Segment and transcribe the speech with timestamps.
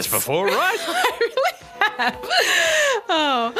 [0.00, 0.78] This before, right?
[0.80, 1.52] I really
[1.98, 2.18] have.
[3.08, 3.52] Oh,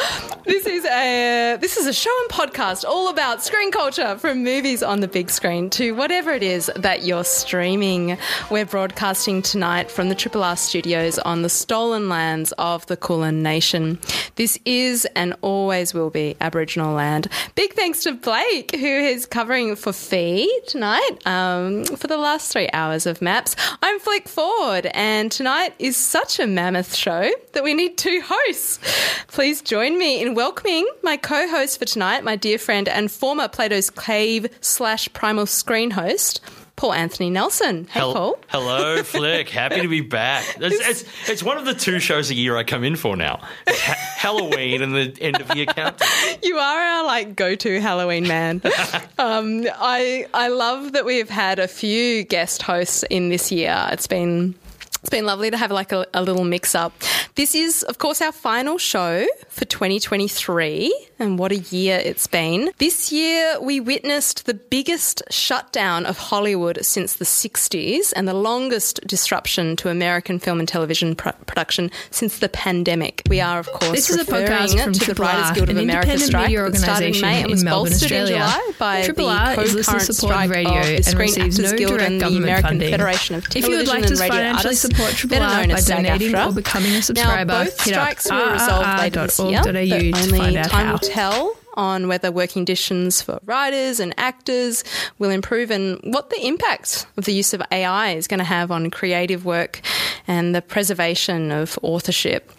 [0.45, 5.29] this is a show and podcast all about screen culture, from movies on the big
[5.29, 8.17] screen to whatever it is that you're streaming.
[8.49, 13.43] We're broadcasting tonight from the Triple R studios on the stolen lands of the Kulin
[13.43, 13.99] Nation.
[14.35, 17.27] This is and always will be Aboriginal land.
[17.55, 22.69] Big thanks to Blake, who is covering for Fee tonight um, for the last three
[22.71, 23.53] hours of maps.
[23.81, 28.79] I'm Flick Ford, and tonight is such a mammoth show that we need two hosts.
[29.27, 33.89] Please join me in welcoming my co-host for tonight, my dear friend and former Plato's
[33.89, 36.39] Cave slash Primal Screen host,
[36.75, 37.87] Paul Anthony Nelson.
[37.87, 38.39] Hey, Hel- Paul.
[38.49, 39.49] Hello, Flick.
[39.49, 40.45] Happy to be back.
[40.59, 43.41] It's, it's, it's one of the two shows a year I come in for now.
[43.65, 46.07] It's ha- Halloween and the end of the year countdown.
[46.43, 48.61] You are our like go-to Halloween man.
[49.17, 53.87] um, I I love that we've had a few guest hosts in this year.
[53.91, 54.53] It's been
[55.01, 56.93] it's been lovely to have like a, a little mix up.
[57.35, 62.71] This is, of course, our final show for 2023, and what a year it's been.
[62.77, 68.99] This year, we witnessed the biggest shutdown of Hollywood since the 60s and the longest
[69.07, 73.21] disruption to American film and television pro- production since the pandemic.
[73.29, 75.53] We are, of course, This is a referring podcast from to the Triple Writers R,
[75.55, 78.35] Guild of America strike that started in May and was Melbourne, bolstered Australia.
[78.35, 81.71] in July by Triple the R is co-current listener-supported strike radio and Screen receives Actors
[81.71, 82.91] no Guild direct and the government American funding.
[82.91, 85.45] Federation of If you would Television like to and Radio financially Artists, support Triple better
[85.45, 89.21] R known by as donating or becoming a subscriber, now, both strikes were resolved later
[89.27, 90.91] this year, but only time how.
[90.91, 94.83] will tell on whether working conditions for writers and actors
[95.19, 98.71] will improve and what the impact of the use of AI is going to have
[98.71, 99.81] on creative work
[100.27, 102.51] and the preservation of authorship.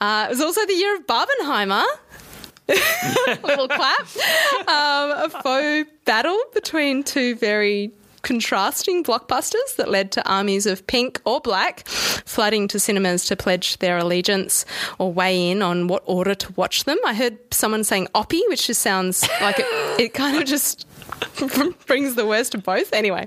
[0.00, 1.84] Uh, it was also the year of Barbenheimer.
[3.42, 4.00] little clap.
[4.68, 7.90] Um, a faux battle between two very
[8.22, 13.78] contrasting blockbusters that led to armies of pink or black flooding to cinemas to pledge
[13.78, 14.64] their allegiance
[14.98, 16.98] or weigh in on what order to watch them.
[17.06, 19.66] I heard someone saying oppie, which just sounds like it,
[20.00, 20.86] it kind of just
[21.86, 22.92] brings the worst of both.
[22.92, 23.26] Anyway,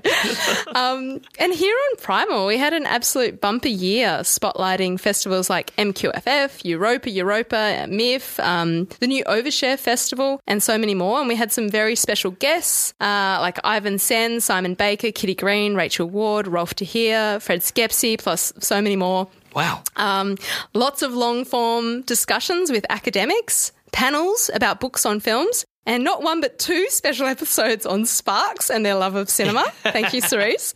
[0.74, 6.64] um, and here on Primal, we had an absolute bumper year spotlighting festivals like MQFF,
[6.64, 11.18] Europa, Europa, MIF, um, the new Overshare Festival, and so many more.
[11.18, 15.74] And we had some very special guests uh, like Ivan Sen, Simon Baker, Kitty Green,
[15.74, 19.28] Rachel Ward, Rolf de Heer, Fred Schepisi, plus so many more.
[19.54, 19.82] Wow.
[19.96, 20.36] Um,
[20.74, 26.40] lots of long form discussions with academics, panels about books on films, and not one
[26.40, 29.64] but two special episodes on Sparks and their love of cinema.
[29.82, 30.74] Thank you, Cerise.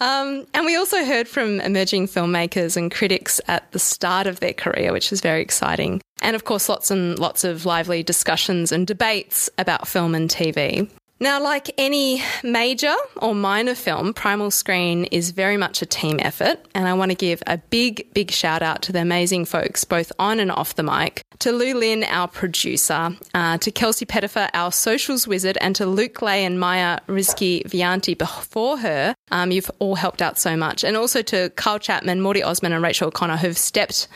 [0.00, 4.52] Um, and we also heard from emerging filmmakers and critics at the start of their
[4.52, 6.02] career, which is very exciting.
[6.22, 10.88] And of course, lots and lots of lively discussions and debates about film and TV.
[11.18, 16.58] Now, like any major or minor film, Primal Screen is very much a team effort,
[16.74, 20.12] and I want to give a big, big shout out to the amazing folks, both
[20.18, 24.70] on and off the mic, to Lou Lin, our producer, uh, to Kelsey Pettifer, our
[24.70, 29.14] socials wizard, and to Luke Lay and Maya Rizki Vianti before her.
[29.30, 30.84] Um, you've all helped out so much.
[30.84, 34.06] And also to Carl Chapman, Morty Osman, and Rachel O'Connor, who've stepped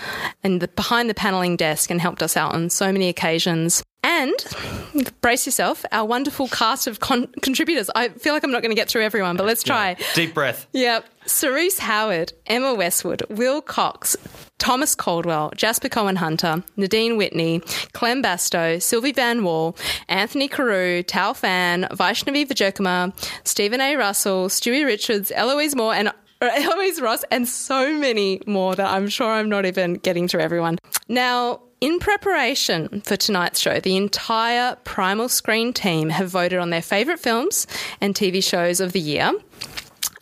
[0.45, 3.83] in the, behind the paneling desk and helped us out on so many occasions.
[4.21, 7.89] And brace yourself, our wonderful cast of con- contributors.
[7.95, 9.97] I feel like I'm not going to get through everyone, but let's try.
[10.15, 10.67] Deep breath.
[10.75, 11.07] Yep.
[11.25, 14.19] Cerise Howard, Emma Westwood, Will Cox,
[14.59, 17.61] Thomas Caldwell, Jasper Cohen Hunter, Nadine Whitney,
[17.95, 19.75] Clem Bastow, Sylvie Van Wall,
[20.11, 23.15] Anthony Carew, Tao Fan, Vaishnavi Vajakuma,
[23.45, 23.97] Stephen A.
[23.97, 26.13] Russell, Stewie Richards, Eloise Moore, and uh,
[26.43, 30.79] Eloise Ross, and so many more that I'm sure I'm not even getting to everyone.
[31.09, 36.83] Now, in preparation for tonight's show, the entire Primal Screen team have voted on their
[36.83, 37.67] favourite films
[38.01, 39.33] and TV shows of the year.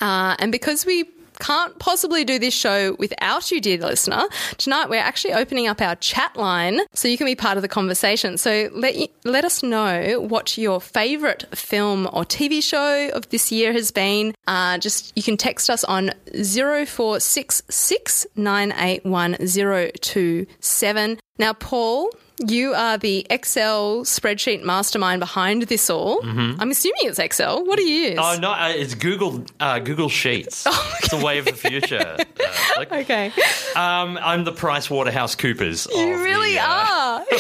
[0.00, 1.04] Uh, and because we
[1.40, 4.24] can't possibly do this show without you, dear listener.
[4.56, 7.68] Tonight we're actually opening up our chat line so you can be part of the
[7.68, 8.38] conversation.
[8.38, 13.50] So let you, let us know what your favourite film or TV show of this
[13.52, 14.34] year has been.
[14.46, 16.10] Uh, just you can text us on
[16.42, 21.18] zero four six six nine eight one zero two seven.
[21.38, 22.10] Now, Paul,
[22.46, 26.20] you are the Excel spreadsheet mastermind behind this all.
[26.24, 27.64] I'm assuming it's Excel.
[27.64, 28.18] What do you use?
[28.20, 30.66] Oh no, uh, it's Google uh, Google Sheets.
[30.98, 32.16] It's the way of the future.
[32.76, 33.32] Uh, okay.
[33.76, 35.86] um, I'm the Price Waterhouse Coopers.
[35.90, 37.24] You really are.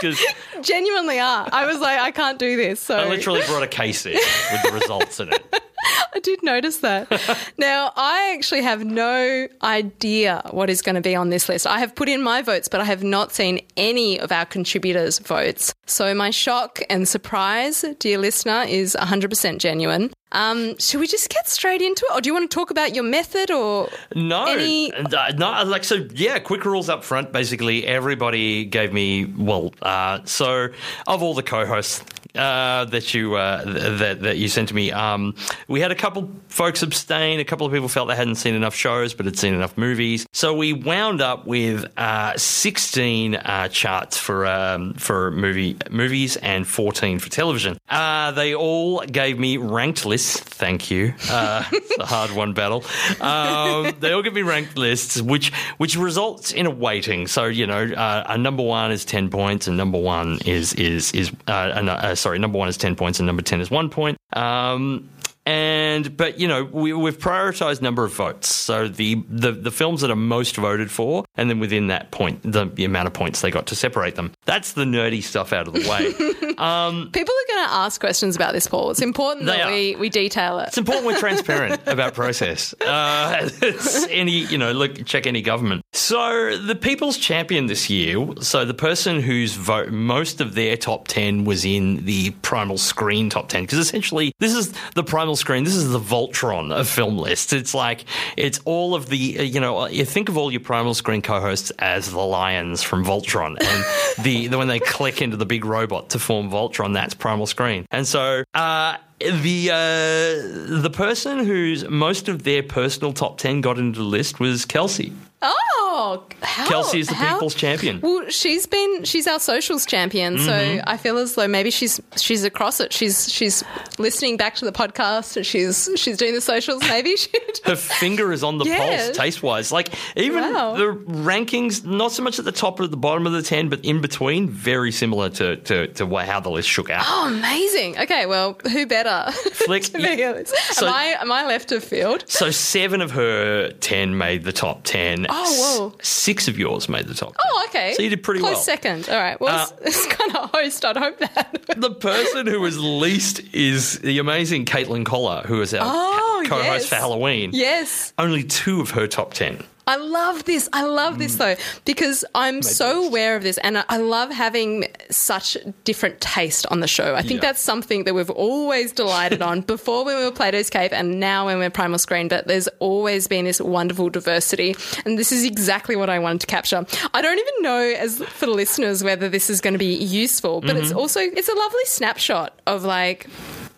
[0.00, 0.20] Because
[0.62, 1.48] Genuinely are.
[1.52, 2.80] I was like, I can't do this.
[2.80, 5.62] So I literally brought a case in with the results in it.
[6.14, 7.08] I did notice that.
[7.58, 11.66] now, I actually have no idea what is going to be on this list.
[11.66, 15.18] I have put in my votes, but I have not seen any of our contributors'
[15.18, 15.74] votes.
[15.86, 20.12] So, my shock and surprise, dear listener, is 100% genuine.
[20.32, 22.16] Um, should we just get straight into it?
[22.16, 24.92] Or do you want to talk about your method or No, any.
[24.92, 26.06] Uh, no, like so.
[26.14, 27.32] Yeah, quick rules up front.
[27.32, 29.72] Basically, everybody gave me well.
[29.80, 30.68] Uh, so
[31.06, 32.04] of all the co-hosts
[32.36, 35.34] uh, that you uh, th- that that you sent to me, um,
[35.68, 37.40] we had a couple folks abstain.
[37.40, 40.26] A couple of people felt they hadn't seen enough shows, but had seen enough movies.
[40.32, 46.66] So we wound up with uh, sixteen uh, charts for um, for movie movies and
[46.66, 47.78] fourteen for television.
[47.88, 50.38] Uh, they all gave me ranked lists.
[50.40, 51.14] Thank you.
[51.18, 52.84] It's a hard one battle.
[53.20, 57.26] Um, they all give me ranked lists, which which results in a weighting.
[57.26, 61.32] So you know, a number one is ten points, and number one is is is
[61.46, 64.18] no, uh, sorry, number one is ten points, and number ten is one point.
[64.32, 65.08] Um,
[65.46, 70.00] and but you know we, we've prioritized number of votes, so the, the the films
[70.00, 73.40] that are most voted for, and then within that point, the, the amount of points
[73.40, 74.32] they got to separate them.
[74.44, 76.12] That's the nerdy stuff out of the way.
[76.56, 78.90] People are going to ask questions about this, Paul.
[78.90, 79.70] It's important that are.
[79.70, 80.68] we, we detail it.
[80.68, 82.74] It's important we're transparent about process.
[82.80, 85.82] Uh, it's any, you know, look, check any government.
[85.92, 88.26] So the people's champion this year.
[88.40, 93.30] So the person whose vote most of their top ten was in the Primal Screen
[93.30, 95.64] top ten, because essentially this is the Primal Screen.
[95.64, 97.52] This is the Voltron of film lists.
[97.52, 98.04] It's like
[98.36, 101.70] it's all of the, uh, you know, you think of all your Primal Screen co-hosts
[101.78, 103.84] as the lions from Voltron, and
[104.24, 107.86] the, the when they click into the big robot to form Voltron, that's Primal Screen.
[107.90, 108.44] And so.
[108.54, 114.04] Uh, the uh, the person whose most of their personal top ten got into the
[114.04, 115.10] list was Kelsey.
[115.42, 118.00] Oh, how, Kelsey is the how- people's champion.
[118.00, 120.88] Well, she's been she's our socials champion, so Mm-hmm.
[120.88, 122.92] I feel as though maybe she's she's across it.
[122.92, 123.62] She's she's
[123.98, 125.36] listening back to the podcast.
[125.36, 126.82] and She's she's doing the socials.
[126.88, 127.28] Maybe she.
[127.64, 129.06] Her finger is on the Yes.
[129.08, 129.70] pulse, taste wise.
[129.72, 130.74] Like even Wow.
[130.76, 133.68] the rankings, not so much at the top or at the bottom of the ten,
[133.68, 137.04] but in between, very similar to to, to how the list shook out.
[137.06, 137.98] Oh, amazing.
[137.98, 139.30] Okay, well, who better?
[139.52, 140.30] Flick, to be yeah.
[140.30, 140.54] honest?
[140.74, 142.24] So- am I am I left of field?
[142.26, 145.25] So seven of her ten made the top ten.
[145.30, 145.98] Oh, whoa.
[146.02, 147.28] Six of yours made the top.
[147.30, 147.36] 10.
[147.44, 147.94] Oh, okay.
[147.94, 148.62] So you did pretty Close well.
[148.62, 149.08] second.
[149.08, 149.40] All right.
[149.40, 150.84] Well, Uh, it's, it's kind of host.
[150.84, 151.62] I'd hope that.
[151.76, 156.66] The person who was least is the amazing Caitlin Collar, who is our Oh, co-host
[156.66, 156.88] yes.
[156.88, 157.50] for Halloween.
[157.52, 158.12] yes.
[158.18, 159.62] Only two of her top ten.
[159.88, 160.68] I love this.
[160.72, 161.18] I love Mm.
[161.18, 161.54] this though
[161.84, 166.80] because I'm so aware of this, and I- I love having such different taste on
[166.80, 167.14] the show.
[167.14, 167.50] I think Yeah.
[167.50, 171.46] that's something that we've always delighted on before when we were Plato's Cave, and now
[171.46, 172.26] when we're Primal Screen.
[172.26, 176.46] But there's always been this wonderful diversity, and this is exactly what I wanted to
[176.48, 176.84] capture.
[177.14, 180.62] I don't even know, as for the listeners, whether this is going to be useful,
[180.62, 180.82] but Mm-hmm.
[180.82, 183.28] it's also it's a lovely snapshot of like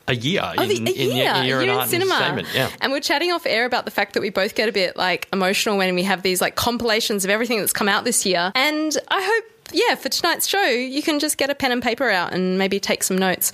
[0.09, 2.43] A year Oh, in, a in, year, in, year a in year in and cinema.
[2.55, 2.71] Yeah.
[2.81, 5.29] And we're chatting off air about the fact that we both get a bit like
[5.33, 8.51] emotional when we have these like compilations of everything that's come out this year.
[8.55, 12.09] And I hope, yeah, for tonight's show, you can just get a pen and paper
[12.11, 13.53] out and maybe take some notes.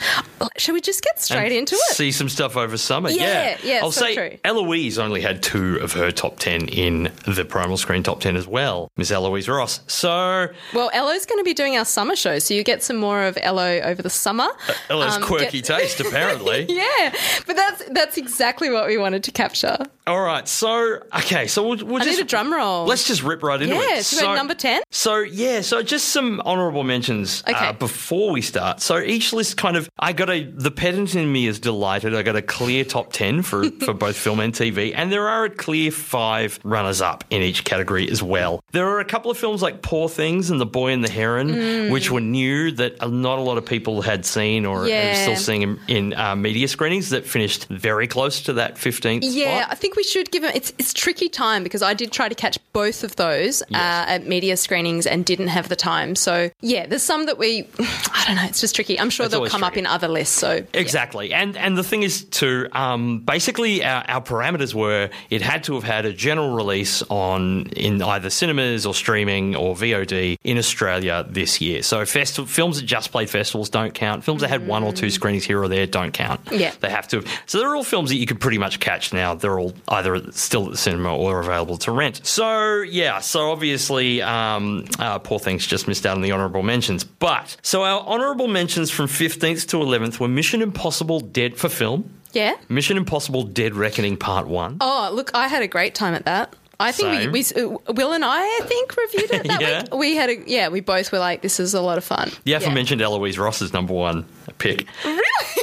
[0.56, 1.94] Shall we just get straight And into it?
[1.96, 3.10] See some stuff over summer.
[3.10, 4.38] Yeah, yeah, I'll so say true.
[4.44, 8.46] Eloise only had two of her top ten in the Primal Screen top ten as
[8.46, 8.90] well.
[8.96, 9.80] Miss Eloise Ross.
[9.86, 13.22] So Well, Ello's going to be doing our summer show, so you get some more
[13.24, 14.48] of Ello over the summer.
[14.90, 16.66] Ella's Um, quirky get- taste, apparently.
[16.74, 17.14] Yeah,
[17.46, 19.78] but that's that's exactly what we wanted to capture.
[20.06, 20.46] All right.
[20.46, 21.46] So okay.
[21.46, 22.84] So we'll, we'll I just need a drum roll.
[22.84, 23.88] Let's just rip right into it.
[23.90, 24.82] Yeah, so number 10?
[24.90, 27.68] So yeah, so just some honourable mentions Okay.
[27.68, 28.80] uh, before we start.
[28.82, 32.14] So each list kind of, I got a the pedant in me is delighted.
[32.14, 35.44] I got a clear top ten for for both film and TV, and there are
[35.44, 38.62] a clear five runners up in each category as well.
[38.72, 41.48] There are a couple of films like Poor Things and The Boy and the Heron,
[41.54, 41.90] Mm.
[41.90, 45.62] which were new that not a lot of people had seen or are still seeing
[45.62, 49.24] in, in uh, media screenings that finished very close to that fifteenth.
[49.24, 49.72] Yeah, spot.
[49.72, 50.52] I think think we should give them.
[50.54, 54.26] It's it's tricky time because I did try to catch both of those uh, at
[54.26, 56.16] media screenings and didn't have the time.
[56.16, 57.68] So yeah, there's some that we.
[57.78, 58.44] I don't know.
[58.44, 58.98] It's just tricky.
[58.98, 60.34] I'm sure It's they'll come up in other lists.
[60.36, 60.62] So yeah.
[60.74, 62.68] Exactly, and and the thing is too.
[62.72, 67.66] Um, basically, our, our parameters were it had to have had a general release on
[67.68, 71.82] in either cinemas or streaming or VOD in Australia this year.
[71.82, 74.24] So festi- films that just played festivals don't count.
[74.24, 76.40] Films that had one or two screenings here or there don't count.
[76.50, 76.72] Yeah.
[76.80, 77.24] they have to.
[77.46, 79.34] So they're all films that you could pretty much catch now.
[79.34, 82.20] They're all either still at the cinema or available to rent.
[82.26, 87.04] So yeah, so obviously, um, uh, poor things just missed out on the honourable mentions.
[87.04, 92.10] But so our honourable mentions from 15th to 11th were Mission Impossible Dead for film,
[92.32, 92.54] yeah.
[92.68, 94.78] Mission Impossible Dead Reckoning Part One.
[94.80, 96.54] Oh, look, I had a great time at that.
[96.80, 99.82] I think we, we uh, Will and I, I think, reviewed it that Yeah.
[99.82, 99.94] week.
[99.94, 102.32] We had a yeah, we both were like, this is a lot of fun.
[102.42, 104.24] The aforementioned Eloise Ross's number one
[104.58, 104.86] pick.
[105.04, 105.20] Really?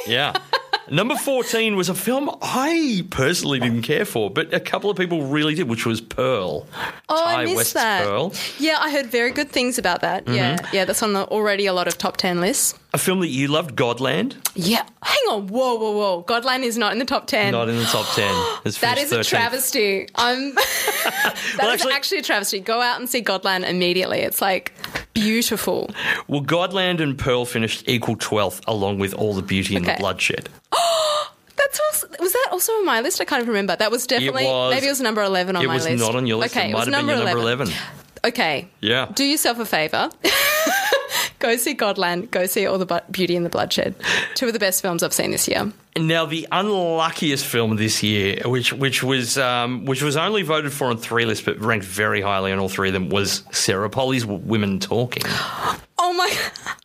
[0.07, 0.33] Yeah.
[0.89, 5.23] Number 14 was a film I personally didn't care for, but a couple of people
[5.27, 6.67] really did, which was Pearl.
[7.07, 8.03] Oh, Ti I missed West's that.
[8.05, 8.33] Pearl.
[8.59, 10.27] Yeah, I heard very good things about that.
[10.27, 10.75] Yeah, Mm-hmm.
[10.75, 12.77] yeah, that's on the, already a lot of top ten lists.
[12.93, 14.35] A film that you loved, Godland.
[14.55, 16.23] Yeah, hang on, whoa, whoa, whoa!
[16.23, 17.51] Godland is not in the top ten.
[17.53, 18.25] Not in the top 10.
[18.65, 20.07] It's that finished a travesty.
[20.15, 20.53] I'm.
[20.55, 22.59] that is Well, actually- actually a travesty.
[22.59, 24.19] Go out and see Godland immediately.
[24.19, 24.73] It's like
[25.13, 25.89] beautiful.
[26.27, 30.49] Well, Godland and Pearl finished equal 12th, along with All the Beauty and the Bloodshed.
[31.57, 33.21] That's also, was that also on my list?
[33.21, 33.75] I can't remember.
[33.75, 34.73] That was definitely was.
[34.73, 35.87] maybe it was number eleven on my list.
[35.87, 36.55] it was not on your list.
[36.55, 37.69] Okay, it it might was have been number your number 11.
[38.25, 39.07] Okay, Yeah.
[39.13, 40.09] do yourself a favor.
[41.39, 42.31] go see Godland.
[42.31, 43.95] Go see All the Beauty and the Bloodshed.
[44.35, 45.71] Two of the best films I've seen this year.
[45.97, 50.87] Now, the unluckiest film this year, which which was um, which was only voted for
[50.87, 54.25] on three lists, but ranked very highly on all three of them, was Sarah Polley's
[54.25, 55.23] Women Talking.
[56.03, 56.35] Oh my!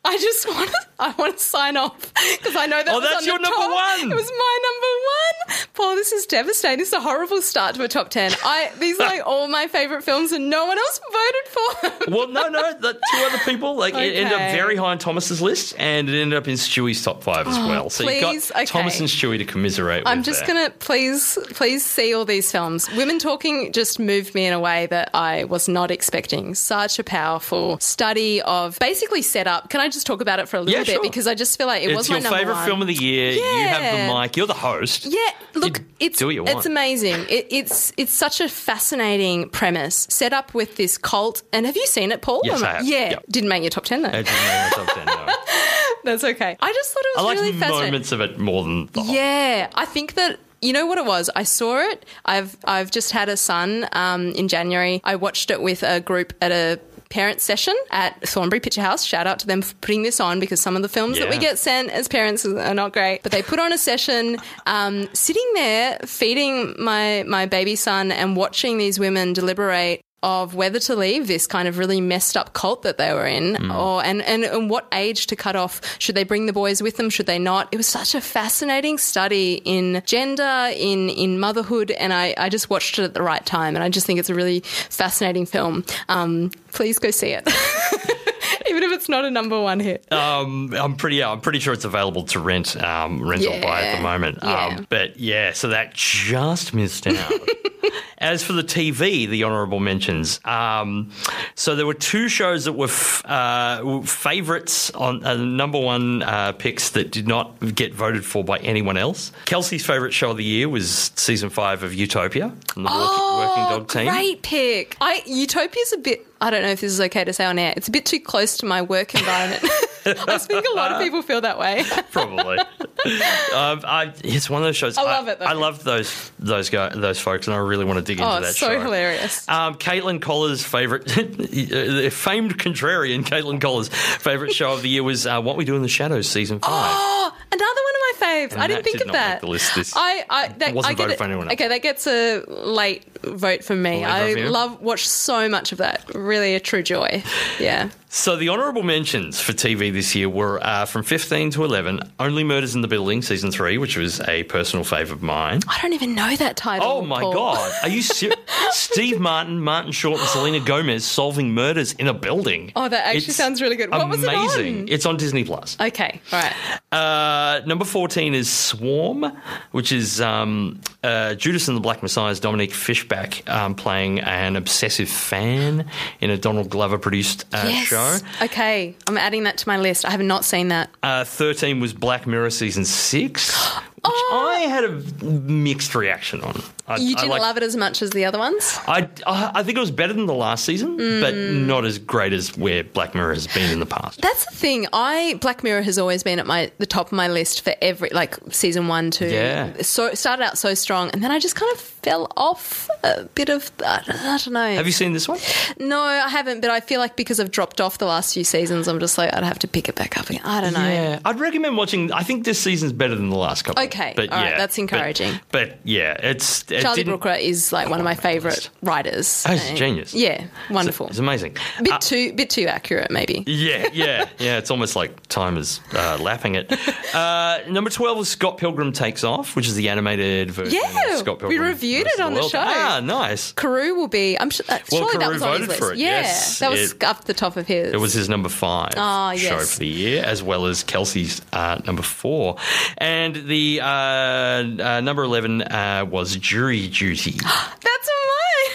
[0.04, 0.76] I just want to.
[0.98, 2.88] I want to sign off because I know that.
[2.88, 3.70] Oh, was that's your number top.
[3.70, 4.12] one.
[4.12, 5.68] It was my number one.
[5.72, 6.78] Paul, this is devastating.
[6.78, 8.32] This is a horrible start to a top ten.
[8.44, 12.14] I these are like all my favorite films, and no one else voted for them.
[12.14, 13.76] Well, no, no, the two other people.
[13.76, 17.02] Like it ended up very high on Thomas's list, and it ended up in Stewie's
[17.02, 17.88] top five as well.
[17.88, 18.66] So you please, got okay.
[18.66, 20.02] Thomas Stewie to commiserate.
[20.06, 20.54] I'm just there.
[20.56, 22.88] gonna please, please see all these films.
[22.96, 26.54] Women Talking just moved me in a way that I was not expecting.
[26.54, 29.68] Such a powerful study of basically set up.
[29.70, 31.02] Can I just talk about it for a little Yeah, bit sure.
[31.02, 32.66] because I just feel like it It's was your my number favorite one.
[32.66, 33.32] film of the year.
[33.32, 33.42] Yeah.
[33.60, 34.36] You have the mic.
[34.36, 35.06] You're the host.
[35.06, 35.18] Yeah,
[35.54, 36.56] look, You it's do what you want.
[36.56, 37.26] it's amazing.
[37.28, 41.42] It, it's it's such a fascinating premise set up with this cult.
[41.52, 42.40] And have you seen it, Paul?
[42.44, 42.86] Yes, I have.
[42.86, 43.24] Yeah, Yep.
[43.30, 44.08] didn't make your top ten though.
[44.08, 45.26] It didn't make my top 10, no.
[46.06, 46.56] That's okay.
[46.60, 47.86] I just thought it I was like really fascinating.
[47.88, 49.14] moments of it more than the whole.
[49.14, 51.30] Yeah, I think that you know what it was.
[51.36, 52.06] I saw it.
[52.24, 55.00] I've I've just had a son um, in January.
[55.04, 59.04] I watched it with a group at a parent session at Thornbury Picture House.
[59.04, 61.38] Shout out to them for putting this on because some of the films that we
[61.38, 63.22] get sent as parents are not great.
[63.22, 68.36] But they put on a session, um, sitting there feeding my my baby son and
[68.36, 72.82] watching these women deliberate of whether to leave this kind of really messed up cult
[72.82, 75.80] that they were in or and, and and what age to cut off.
[76.00, 77.10] Should they bring the boys with them?
[77.10, 77.68] Should they not?
[77.70, 82.68] It was such a fascinating study in gender in in motherhood and I, I just
[82.68, 85.84] watched it at the right time and I just think it's a really fascinating film.
[86.08, 87.48] Um, please go see it
[88.70, 91.16] even if it's not a number one hit Um, I'm pretty.
[91.16, 94.38] Yeah, I'm pretty sure it's available to rent, um, rent or buy at the moment.
[94.42, 94.66] Yeah.
[94.78, 97.32] Um, but yeah, so that just missed out.
[98.18, 100.40] As for the TV, the honourable mentions.
[100.44, 101.12] Um,
[101.54, 106.52] so there were two shows that were f- uh, favourites on uh, number one uh,
[106.52, 109.32] picks that did not get voted for by anyone else.
[109.44, 113.64] Kelsey's favourite show of the year was season five of Utopia from the working, working
[113.78, 114.08] Dog team.
[114.08, 114.96] Oh, Great pick.
[115.00, 116.26] I Utopia's a bit.
[116.40, 117.72] I don't know if this is okay to say on air.
[117.76, 119.62] It's a bit too close to my work environment.
[120.06, 121.82] I think a lot of people feel that way.
[122.12, 122.58] Probably.
[122.58, 124.96] um, I, it's one of those shows.
[124.98, 125.46] I love it, though.
[125.46, 128.40] I love those those guys, those folks, and I really want to dig into Oh,
[128.40, 128.80] that it's so show.
[128.80, 129.48] hilarious.
[129.48, 135.26] Um, Caitlin Collar's favorite, the famed contrarian Caitlin Collar's favorite show of the year was
[135.26, 136.70] uh, What We Do in the Shadows season five.
[136.72, 138.52] Oh, another one of my faves.
[138.52, 139.30] And I didn't think did of that.
[139.36, 141.54] make the list this- I, I, that, wasn't I voted for anyone else.
[141.54, 144.04] Okay, that gets a late vote for me.
[144.04, 146.04] I love watch so much of that.
[146.14, 147.22] Really a true joy.
[147.58, 147.90] Yeah.
[148.08, 152.44] So the honourable mentions for TV this year were uh, from 15 to 11, Only
[152.44, 155.60] Murders in the Building season three, which was a personal fave of mine.
[155.68, 156.86] I don't even know that title.
[156.88, 157.32] Oh my Paul.
[157.32, 157.72] God!
[157.82, 158.38] Are you serious?
[158.70, 162.72] Steve Martin, Martin Short, and Selena Gomez solving murders in a building.
[162.76, 163.90] Oh, that actually It's sounds really good.
[163.90, 164.80] What was it amazing.
[164.82, 164.88] on?
[164.88, 165.76] It's on Disney Plus.
[165.80, 166.54] Okay, all right.
[166.92, 169.36] Uh, number 14 is Swarm,
[169.72, 175.08] which is um, uh, Judas and the Black Messiah's Dominique Fishback um, playing an obsessive
[175.08, 175.86] fan
[176.20, 177.88] in a Donald Glover produced uh, yes.
[177.88, 177.95] show.
[178.42, 180.04] Okay, I'm adding that to my list.
[180.04, 180.90] I have not seen that.
[181.02, 183.52] Uh, 13 was Black Mirror season 6.
[184.04, 184.90] I had a
[185.24, 186.62] mixed reaction on.
[186.88, 188.78] I, You didn't like- love it as much as the other ones?
[188.86, 191.66] I, I I think it was better than the last season, but Mm.
[191.66, 194.20] not as great as where Black Mirror has been in the past.
[194.20, 194.86] That's the thing.
[194.92, 198.10] I Black Mirror has always been at my the top of my list for every
[198.10, 199.26] like season one, two.
[199.28, 199.72] Yeah.
[199.82, 203.48] So started out so strong, and then I just kind of fell off a bit
[203.48, 203.70] of.
[203.84, 204.74] I don't, I don't know.
[204.74, 205.38] Have you seen this one?
[205.78, 206.60] No, I haven't.
[206.60, 209.34] But I feel like because I've dropped off the last few seasons, I'm just like
[209.34, 210.42] I'd have to pick it back up again.
[210.44, 210.86] I don't know.
[210.88, 212.12] Yeah, I'd recommend watching.
[212.12, 213.82] I think this season's better than the last couple.
[213.84, 215.40] Okay, but all right, yeah, that's encouraging.
[215.50, 219.44] But, yeah, it's it Charlie Brooker is like one of my favourite writers.
[219.48, 220.14] Oh, he's a genius.
[220.14, 221.08] Yeah, wonderful.
[221.08, 221.56] It's amazing.
[221.78, 223.44] A bit Uh, too bit too accurate, maybe.
[223.46, 224.58] yeah, yeah, yeah.
[224.58, 226.72] It's almost like time is uh, lapping it.
[227.16, 230.78] Uh, number twelve is Scott Pilgrim Takes Off, which is the animated version.
[230.82, 231.48] Yeah, of Scott Pilgrim.
[231.48, 232.50] we reviewed it on the World.
[232.50, 232.58] show.
[232.62, 233.52] Ah, nice.
[233.52, 234.38] Carew will be.
[234.38, 234.66] I'm sure.
[234.68, 235.80] Uh, Well, surely that Carew was on his voted list.
[235.80, 236.58] for it, Yeah, yes.
[236.58, 237.94] that was It- up the top of his.
[237.94, 241.80] It was his number five Ah, show for the year, as well as Kelsey's uh,
[241.86, 242.56] number four.
[242.98, 247.30] And the uh, uh, number 11 uh, was Jury Duty.
[247.82, 248.10] That's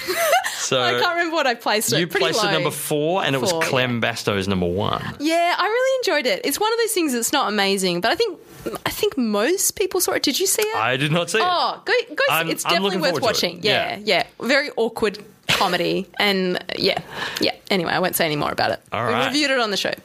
[0.08, 0.18] mine.
[0.62, 2.00] So I can't remember what I placed it.
[2.00, 2.50] you Pretty placed low.
[2.50, 5.02] it number four, and it was Four, Clem Bastow's number one.
[5.20, 6.46] Yeah, I really enjoyed it.
[6.46, 8.40] It's one of those things that's not amazing, but I think
[8.86, 10.24] I think most people saw it.
[10.24, 10.76] Did you see it?
[10.78, 11.44] I did not see it.
[11.46, 12.16] oh, go go!
[12.16, 13.22] see I'm- it's definitely worth to it.
[13.24, 13.60] watching.
[13.64, 15.18] Yeah, yeah, Very awkward
[15.62, 17.00] comedy, and yeah,
[17.40, 17.52] yeah.
[17.70, 18.80] Anyway, I won't say any more about it.
[18.92, 19.94] All we reviewed it on the show.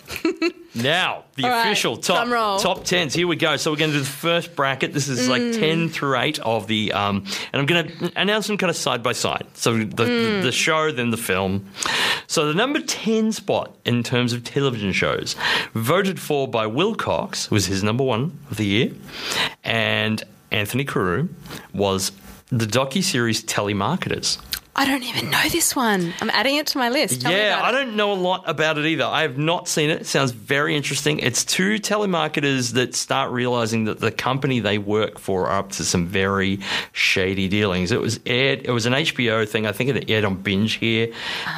[0.74, 2.58] Now, the All right, official top drum roll.
[2.58, 3.14] top tens.
[3.14, 3.56] Here we go.
[3.56, 4.92] So we're going to do the first bracket.
[4.92, 5.30] This is Mm.
[5.30, 8.76] like ten through eight of the, um, and I'm going to announce them kind of
[8.76, 9.46] side by side.
[9.54, 9.96] So the, Mm.
[9.96, 11.64] the the show, then the film.
[12.26, 15.34] So the number ten spot in terms of television shows,
[15.72, 18.90] voted for by Will Cox, was his number one of the year,
[19.64, 21.30] and Anthony Carew
[21.72, 22.12] was
[22.52, 24.36] the docu series Telemarketers.
[24.78, 26.12] I don't even know this one.
[26.20, 27.22] I'm adding it to my list.
[27.22, 29.04] Tell yeah, I don't know a lot about it either.
[29.04, 30.02] I have not seen it.
[30.02, 31.18] It sounds very interesting.
[31.20, 35.84] It's two telemarketers that start realizing that the company they work for are up to
[35.84, 36.60] some very
[36.92, 37.90] shady dealings.
[37.90, 38.66] It was aired.
[38.66, 39.66] It was an HBO thing.
[39.66, 41.10] I think it aired on Binge here,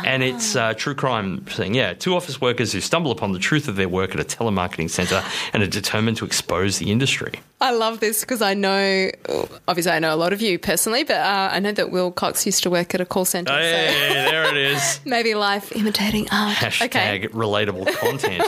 [0.05, 1.75] and it's a true crime thing.
[1.75, 4.91] Yeah, two office workers who stumble upon the truth of their work at a telemarketing
[4.91, 7.41] center and are determined to expose the industry.
[7.61, 9.11] I love this because I know,
[9.67, 12.47] obviously, I know a lot of you personally, but uh, I know that Will Cox
[12.47, 13.52] used to work at a call center.
[13.52, 15.00] Hey, So there it is.
[15.04, 16.56] maybe life imitating art.
[16.56, 17.28] Hashtag Okay.
[17.28, 18.42] relatable content.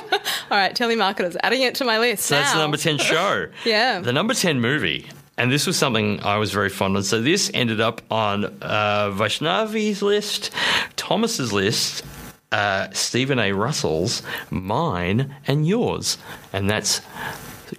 [0.50, 2.26] All right, telemarketers, adding it to my list.
[2.26, 3.48] So that's the number 10 show.
[3.64, 4.00] Yeah.
[4.00, 5.06] The number 10 movie.
[5.38, 7.06] And this was something I was very fond of.
[7.06, 10.50] So this ended up on uh, Vaishnavi's list,
[10.96, 12.04] Thomas's list,
[12.52, 13.52] uh, Stephen A.
[13.52, 16.18] Russell's, mine, and yours.
[16.52, 17.00] And that's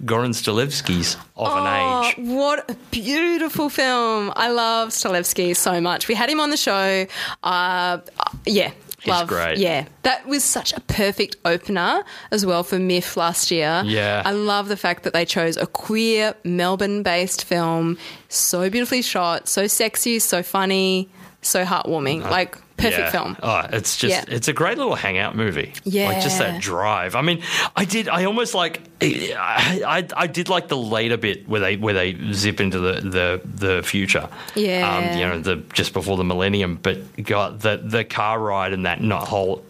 [0.04, 2.14] Goran Stolevski's Of Oh, an Age.
[2.28, 4.32] what a beautiful film.
[4.36, 6.08] I love Stolevski so much.
[6.08, 7.06] We had him on the show.
[7.42, 7.98] Uh, uh,
[8.46, 8.72] yeah.
[9.00, 9.26] He's love.
[9.26, 9.58] great.
[9.58, 9.86] Yeah.
[10.02, 13.82] That was such a perfect opener as well for MIF last year.
[13.84, 14.22] Yeah.
[14.24, 17.98] I love the fact that they chose a queer Melbourne based film.
[18.28, 21.08] So beautifully shot, so sexy, so funny,
[21.40, 22.22] so heartwarming.
[22.30, 23.10] Like, perfect Yeah.
[23.10, 23.36] film.
[23.42, 24.24] Oh, it's just Yeah.
[24.36, 25.72] it's a great little hangout movie.
[25.84, 27.14] Yeah, like just that drive.
[27.14, 27.42] I mean,
[27.76, 28.08] I did.
[28.08, 28.80] I almost like.
[29.00, 33.00] I, I I did like the later bit where they where they zip into the
[33.00, 34.28] the, the future.
[34.54, 34.96] Yeah.
[35.12, 36.78] Um, you know, the just before the millennium.
[36.80, 39.64] But got the the car ride and that not whole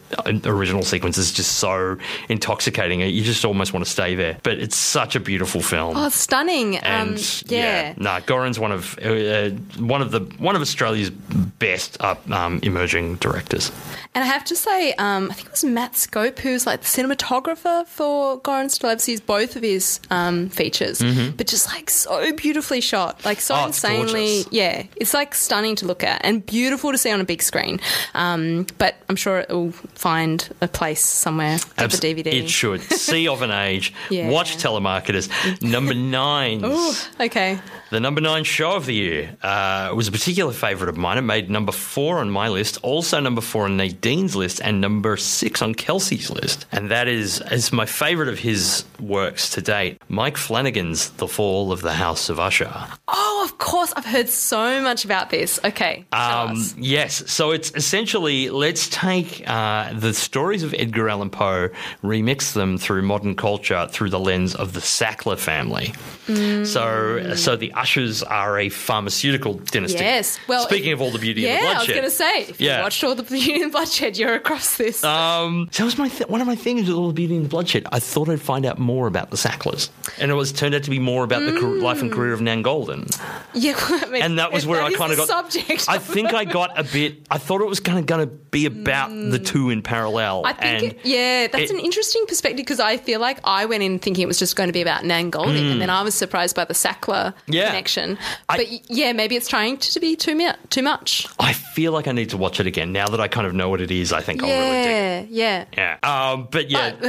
[0.45, 1.97] original sequence is just so
[2.29, 3.01] intoxicating.
[3.01, 4.39] You just almost want to stay there.
[4.43, 5.97] But it's such a beautiful film.
[5.97, 6.77] Oh, stunning.
[6.79, 7.95] and um, yeah.
[7.97, 13.17] nah, Goran's one of uh, one of the one of Australia's best up um, emerging
[13.17, 13.71] directors.
[14.15, 16.87] And I have to say, um, I think it was Matt Scope who's like the
[16.87, 21.01] cinematographer for Goran Stolevski's both of his um, features,
[21.37, 23.63] but just like so beautifully shot, like so Mm-hmm.
[23.63, 24.49] Oh, insanely, gorgeous.
[24.53, 27.81] yeah, it's like stunning to look at and beautiful to see on a big screen.
[28.15, 29.73] Um, but I'm sure it will
[30.03, 32.27] find a place somewhere for Abs- the DVD.
[32.27, 32.81] It should.
[32.93, 33.95] See of an Age.
[34.11, 34.29] Yeah.
[34.31, 35.29] Watch Telemarketers.
[35.63, 36.65] Number nine.
[36.65, 37.61] Ooh, okay.
[37.91, 41.19] The number nine show of the year uh, was a particular favourite of mine.
[41.19, 45.17] It made number four on my list, also number four on Nadine's list, and number
[45.17, 46.67] six on Kelsey's list.
[46.73, 51.71] And that is, is my favourite of his works to date Mike Flanagan's The Fall
[51.71, 52.73] of the House of Usher.
[53.07, 53.93] Oh, of course.
[53.95, 55.61] I've heard so much about this.
[55.63, 56.07] Okay.
[56.13, 61.69] Um, yes, so it's essentially let's take uh, the stories of Edgar Allan Poe,
[62.03, 65.93] remix them through modern culture through the lens of the Sackler family.
[66.27, 66.67] Mm.
[66.67, 69.99] So, so the Ushers are a pharmaceutical dynasty.
[70.01, 70.39] Yes.
[70.49, 72.41] Well, speaking of all the beauty yeah, and the I was bloodshed, going to say,
[72.53, 72.77] if Yeah.
[72.79, 75.03] you watched all the Beauty and Bloodshed, you're across this.
[75.05, 77.45] Um, so that was my th- one of my things with all the beauty and
[77.45, 77.87] the bloodshed.
[77.93, 80.91] I thought I'd find out more about the Sacklers, and it was turned out to
[80.91, 83.11] be more about the car- life and career of Nan Goldin.
[83.55, 85.53] Yeah, I mean, and that was where I kind of the got.
[85.53, 85.87] subject.
[85.89, 87.27] I think I got a bit.
[87.31, 90.43] I thought it was going to be about the two in parallel.
[90.43, 90.47] Mm.
[90.47, 93.67] I think, and it- yeah, that's it- an interesting perspective because I feel like I
[93.67, 96.03] went in thinking it was just going to be about Nan Goldin, and then I
[96.03, 97.35] was surprised by the Sackler Mm.
[97.47, 97.67] Yeah.
[97.69, 98.19] connection.
[98.49, 100.33] But y- yeah, maybe it's trying to be too
[100.71, 101.27] too much.
[101.39, 103.69] I feel like I need to watch it again now that I kind of know
[103.69, 104.13] what it is.
[104.13, 105.65] I think I'll really yeah, yeah.
[105.77, 105.97] Yeah.
[106.33, 106.95] Um, but yeah.
[107.03, 107.09] Uh,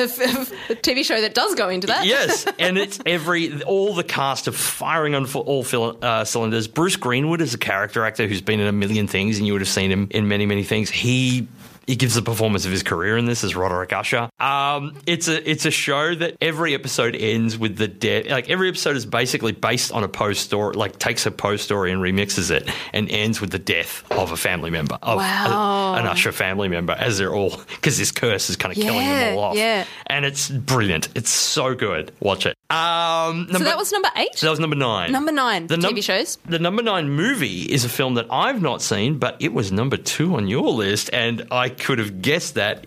[0.70, 2.06] a TV show that does go into that.
[2.06, 5.64] yes, and it's every all the cast of firing on all
[6.02, 6.68] uh, cylinders.
[6.68, 9.62] Bruce Greenwood is a character actor who's been in a million things, and you would
[9.62, 10.90] have seen him in many, many things.
[10.90, 11.48] He.
[11.88, 14.30] He gives the performance of his career in this as Roderick Usher.
[14.40, 18.28] Um, it's a it's a show that every episode ends with the death.
[18.30, 21.92] Like every episode is basically based on a Poe story, like takes a Poe story
[21.92, 25.94] and remixes it, and ends with the death of a family member of Wow.
[25.96, 29.00] a- an Usher family member, as they're all because this curse is kind of killing
[29.06, 29.56] them all off.
[29.58, 29.86] yeah.
[30.08, 31.10] and it's brilliant.
[31.16, 32.12] It's so good.
[32.20, 32.56] Watch it.
[32.70, 34.36] Um, So that was number eight.
[34.36, 35.12] so that was number nine.
[35.12, 36.38] Number nine, num- TV shows.
[36.46, 39.98] The number nine movie is a film that I've not seen, but it was number
[39.98, 42.86] two on your list, and I could have guessed that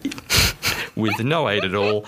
[0.97, 2.05] with no aid at all.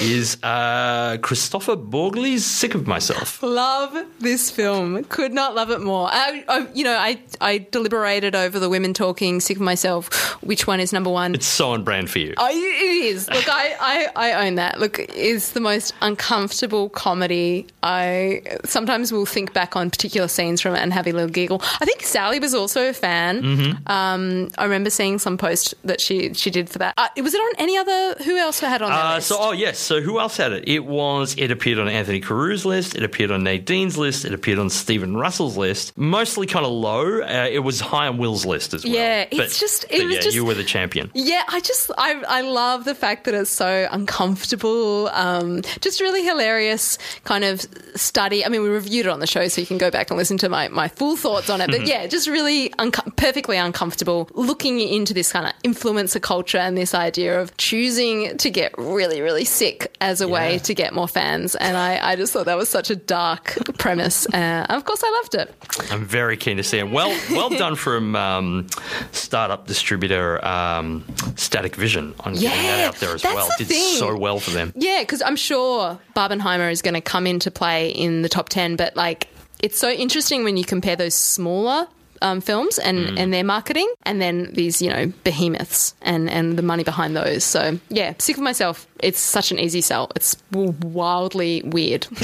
[0.00, 3.42] Is uh, Kristoffer Borgli's "Sick of Myself"?
[3.42, 5.04] Love this film.
[5.04, 6.08] Could not love it more.
[6.10, 9.40] I, I, you know, I, I deliberated over the women talking.
[9.40, 10.12] Sick of myself.
[10.42, 11.34] Which one is number one?
[11.34, 12.34] It's so on brand for you.
[12.36, 13.28] I, it is.
[13.28, 13.76] Look, I,
[14.14, 14.80] I, I own that.
[14.80, 17.66] Look, it's the most uncomfortable comedy.
[17.82, 21.62] I sometimes will think back on particular scenes from it and have a little giggle.
[21.80, 23.42] I think Sally was also a fan.
[23.42, 23.92] Mm-hmm.
[23.92, 26.94] Um, I remember seeing some post that she she did for that.
[26.96, 28.14] Uh, was it on any other?
[28.24, 29.28] Who else had on that Uh, list?
[29.28, 29.78] so, oh yes.
[29.78, 30.64] So, who else had it?
[30.68, 31.34] It was.
[31.38, 32.94] It appeared on Anthony Carew's list.
[32.94, 34.24] It appeared on Nadine's list.
[34.24, 35.96] It appeared on Stephen Russell's list.
[35.96, 37.20] Mostly kind of low.
[37.22, 38.94] Uh, it was high on Will's list as well.
[38.94, 41.10] Yeah, it's But- just- it was yeah, just- you were the champion.
[41.14, 45.08] Yeah, I just I I love the fact that it's so uncomfortable.
[45.12, 48.44] Um, just really hilarious kind of study.
[48.44, 50.38] I mean, we reviewed it on the show, so you can go back and listen
[50.38, 51.70] to my, my full thoughts on it.
[51.70, 56.76] But yeah, just really unco- perfectly uncomfortable looking into this kind of influencer culture and
[56.76, 61.08] this idea of choosing to get really really sick as a way to get more
[61.08, 61.54] fans.
[61.54, 64.26] And I I just thought that was such a dark premise.
[64.32, 65.54] Uh, of course, I loved it.
[65.90, 66.90] I'm very keen to see it.
[66.90, 68.66] Well, well done from um,
[69.12, 71.04] startup distributor um,
[71.36, 73.48] Static Vision on getting that out there as well.
[73.58, 73.96] the Did thing.
[73.98, 74.72] so well for them.
[74.76, 78.76] Yeah, because I'm sure Barbenheimer is going to come into play in the top 10,
[78.76, 79.28] but like
[79.60, 81.86] it's so interesting when you compare those smaller
[82.22, 83.18] um, films and, Mm.
[83.18, 87.42] and their marketing and then these, you know, behemoths and, and the money behind those.
[87.44, 90.10] So, yeah, Sick of Myself, it's such an easy sell.
[90.16, 92.06] It's wildly weird.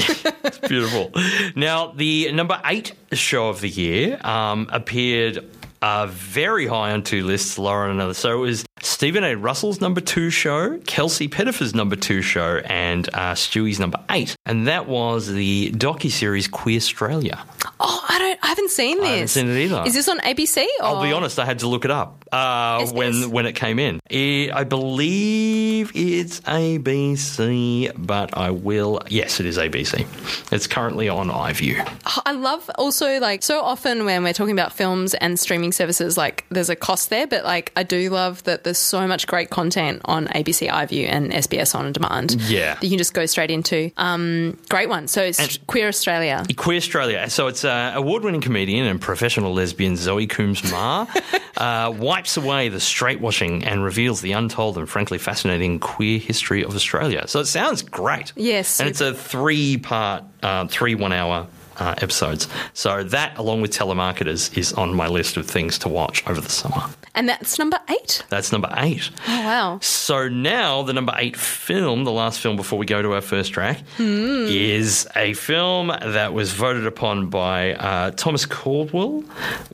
[0.43, 1.11] It's beautiful.
[1.55, 5.45] Now, the number eight show of the year um, appeared
[5.81, 8.13] uh, very high on two lists, lower on another.
[8.13, 9.35] So it was Stephen A.
[9.35, 14.35] Russell's number two show, Kelsey Pettifer's number two show, and uh, Stewie's number eight.
[14.45, 17.43] And that was the docu-series Queer Australia.
[17.79, 19.05] oh, I don't, I haven't seen this.
[19.05, 19.83] I haven't seen it either.
[19.85, 20.65] Is this on ABC?
[20.79, 20.85] Or?
[20.85, 23.99] I'll be honest, I had to look it up uh, when when it came in.
[24.09, 28.99] It, I believe it's ABC, but I will.
[29.09, 30.05] Yes, it is ABC.
[30.51, 31.87] It's currently on iView.
[32.25, 36.45] I love also like so often when we're talking about films and streaming services, like
[36.49, 40.01] there's a cost there, but like I do love that there's so much great content
[40.05, 42.39] on ABC iView and SBS on demand.
[42.43, 42.75] Yeah.
[42.75, 43.91] that you can just go straight into.
[43.97, 45.07] Um, great one.
[45.07, 46.45] So it's And- Queer Australia.
[46.55, 47.29] Queer Australia.
[47.29, 51.07] So it's uh, award-winning comedian and professional lesbian Zoë Coombs Marr
[51.57, 56.63] uh, wipes away the straight washing and reveals the untold and frankly fascinating queer history
[56.63, 57.27] of Australia.
[57.27, 58.31] So it sounds great.
[58.35, 58.79] Yes.
[58.79, 61.47] and it's a three-part, uh, three one-hour.
[61.79, 62.47] Uh, episodes.
[62.73, 66.49] So that, along with telemarketers, is on my list of things to watch over the
[66.49, 66.89] summer.
[67.15, 68.23] And that's number eight.
[68.29, 69.09] That's number eight.
[69.27, 69.79] Oh wow.
[69.81, 73.53] So now the number eight film, the last film before we go to our first
[73.53, 79.23] track, is a film that was voted upon by uh, Thomas Caldwell,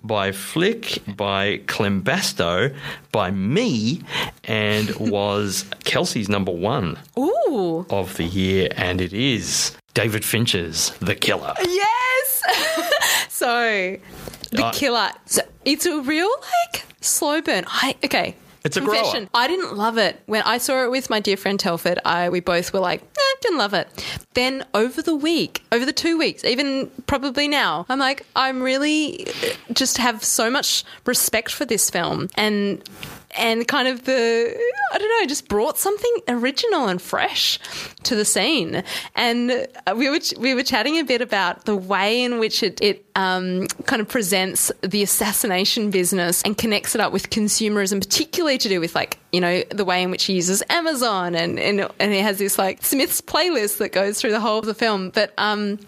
[0.04, 2.76] by Flick, by Clem Bastow,
[3.12, 4.02] by me,
[4.44, 7.86] and was Kelsey's number one Ooh.
[7.90, 11.54] of the year, and it is David Fincher's The Killer.
[11.64, 12.44] Yes.
[13.30, 13.98] so
[14.52, 15.10] the Uh, killer.
[15.26, 17.64] So it's a real like slow burn.
[17.68, 18.36] I okay.
[18.64, 18.96] It's a grower.
[18.96, 19.30] Confession.
[19.34, 22.00] I didn't love it when I saw it with my dear friend Telford.
[22.04, 23.88] I we both were like, eh, didn't love it.
[24.34, 29.28] Then over the week, over the two weeks, even probably now, I'm like, I'm really
[29.28, 29.32] uh,
[29.74, 32.82] just have so much respect for this film and
[33.38, 34.58] and kind of the
[34.92, 37.60] I don't know, just brought something original and fresh
[38.04, 38.84] to the scene.
[39.16, 42.80] And uh, we were we were chatting a bit about the way in which it
[42.82, 48.58] it um, kind of presents the assassination business and connects it up with consumerism, particularly
[48.60, 51.90] to do with like you know the way in which he uses Amazon and and
[52.00, 55.10] and he has this like Smith's playlist that goes through the whole of the film.
[55.10, 55.80] But um,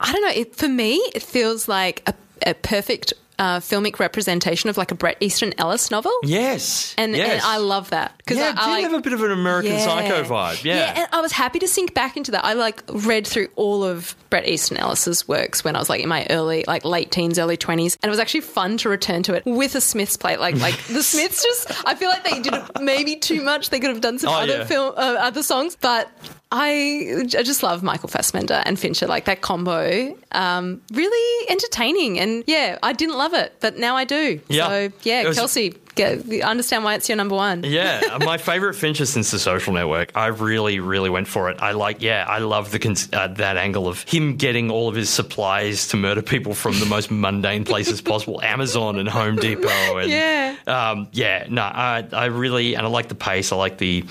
[0.00, 0.40] I don't know.
[0.40, 2.14] It, for me, it feels like a
[2.46, 6.12] a perfect uh, filmic representation of like a Bret Easton Ellis novel.
[6.22, 6.94] Yes.
[6.98, 7.32] And, yes.
[7.32, 9.30] and I love that because yeah, I, it did like, have a bit of an
[9.32, 9.84] American Yeah.
[9.84, 10.62] Psycho vibe.
[10.62, 10.92] Yeah.
[10.96, 12.44] and I was happy to sink back into that.
[12.44, 16.08] I like read through all of Bret Easton Ellis's works when I was like in
[16.08, 19.34] my early, like late teens, early twenties, and it was actually fun to return to
[19.34, 20.38] it with a Smiths plate.
[20.38, 23.70] Like, like the Smiths just, I feel like they did it maybe too much.
[23.70, 24.64] They could have done some Oh, other yeah.
[24.66, 26.10] film, uh, other songs, but.
[26.52, 30.16] I, I just love Michael Fassbender and Fincher, like that combo.
[30.32, 32.18] Um, really entertaining.
[32.18, 34.40] And yeah, I didn't love it, but now I do.
[34.48, 34.68] Yeah.
[34.68, 37.64] So yeah, was- Kelsey, get, understand why it's your number one.
[37.64, 40.12] Yeah, my favorite Fincher since The Social Network.
[40.16, 41.58] I really, really went for it.
[41.60, 44.94] I like, yeah, I love the cons- uh, that angle of him getting all of
[44.94, 49.98] his supplies to murder people from the most mundane places possible, Amazon and Home Depot.
[49.98, 50.56] And, Yeah.
[50.66, 51.46] um, yeah.
[51.48, 53.52] No, I, I really, and I like the pace.
[53.52, 54.04] I like the,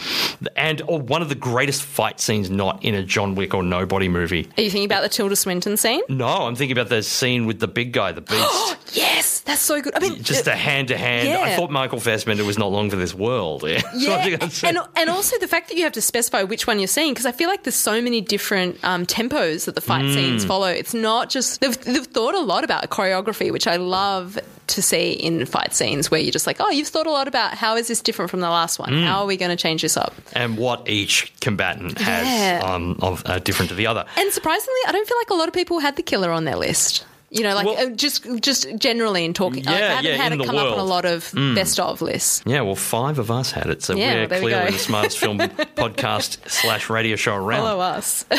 [0.55, 4.09] and oh, one of the greatest fight scenes not in a John Wick or Nobody
[4.09, 4.47] movie.
[4.57, 6.01] Are you thinking about the Tilda Swinton scene?
[6.09, 8.39] No, I'm thinking about the scene with the big guy, the beast.
[8.41, 9.93] Oh yes, that's so good.
[9.95, 11.27] I mean, Just a hand to hand.
[11.29, 13.63] I thought Michael Fassbender was not long for this world.
[13.67, 14.69] Yeah, Yeah, I think I'd say.
[14.69, 17.25] and and also the fact that you have to specify which one you're seeing because
[17.25, 20.13] I feel like there's so many different um, tempos that the fight Mm.
[20.13, 20.67] scenes follow.
[20.67, 25.11] It's not just they've, they've thought a lot about choreography, which I love to see
[25.13, 27.87] in fight scenes where you're just like, oh, you've thought a lot about how is
[27.87, 28.91] this different from the last one?
[28.91, 29.03] Mm.
[29.05, 30.13] How are we going to change this up?
[30.33, 32.61] and what each combatant has Yeah.
[32.73, 34.05] um, of uh, different to the other.
[34.15, 36.55] And surprisingly, I don't feel like a lot of people had the killer on their
[36.55, 37.03] list.
[37.31, 40.15] You know, like Well- uh, just just generally in talking, like, I Yeah, haven't yeah,
[40.17, 40.83] had in it come up on a.
[40.83, 40.87] Mm.
[40.87, 42.41] lot of best of lists.
[42.45, 45.19] Yeah, well, five of us had it, so Yeah, we're there we clearly the smartest
[45.19, 45.37] film
[45.77, 47.61] podcast slash radio show around.
[47.61, 48.25] Follow us.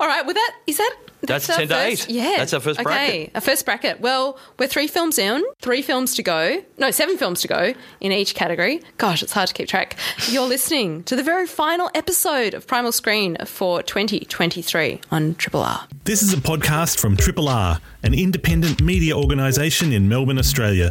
[0.00, 0.24] All right.
[0.26, 0.94] Well, that is that.
[1.32, 2.14] That's our 10 to first- 8.
[2.14, 3.30] Yeah, That's our first okay, bracket.
[3.34, 4.00] Our first bracket.
[4.00, 6.62] Well, we're three films in, three films to go.
[6.78, 8.80] No, seven films to go in each category.
[8.98, 9.96] Gosh, it's hard to keep track.
[10.28, 15.86] You're listening to the very final episode of Primal Screen for 2023 on Triple R.
[16.04, 20.90] This is a podcast from Triple R, an independent media organisation in Melbourne, Australia.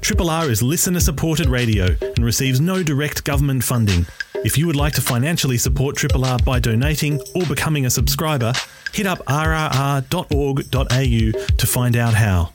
[0.00, 4.06] Triple R is listener supported radio and receives no direct government funding.
[4.44, 8.52] If you would like to financially support Triple R by donating or becoming a subscriber,
[8.92, 10.02] hit up rrr.org.au
[11.56, 12.52] to find out how.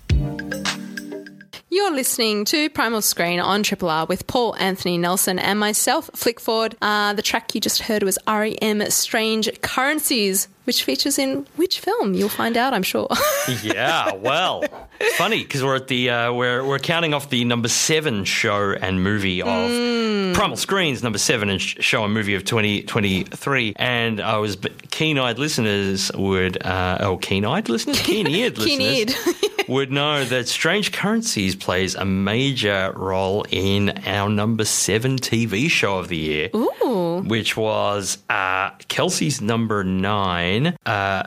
[1.69, 6.41] You're listening to Primal Screen on Triple R with Paul Anthony Nelson and myself, Flick
[6.41, 6.76] Ford.
[6.82, 12.13] Uh, the track you just heard was REM Strange Currencies, which features in which film?
[12.13, 13.08] You'll find out, I'm sure.
[13.63, 14.63] yeah, well,
[14.99, 18.73] it's funny because we're at the uh, we're we're counting off the number seven show
[18.73, 20.34] and movie of Mm.
[20.34, 24.38] Primal Screens, number seven and sh- show and movie of twenty twenty three, and I
[24.38, 24.58] was
[24.91, 29.15] keen-eyed listeners would uh, oh keen-eyed listeners, keen-eared listeners
[29.67, 35.97] would know that Strange Currencies plays a major role in our number seven TV show
[35.99, 37.23] of the year, Ooh.
[37.25, 40.57] which was uh, Kelsey's number nine.
[40.86, 41.24] Uh,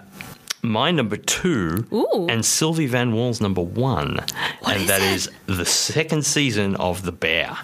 [0.63, 2.27] my number two, Ooh.
[2.29, 4.19] and Sylvie Van Wall's number one,
[4.67, 5.15] and is that that?
[5.15, 7.47] is the second season of The Bear.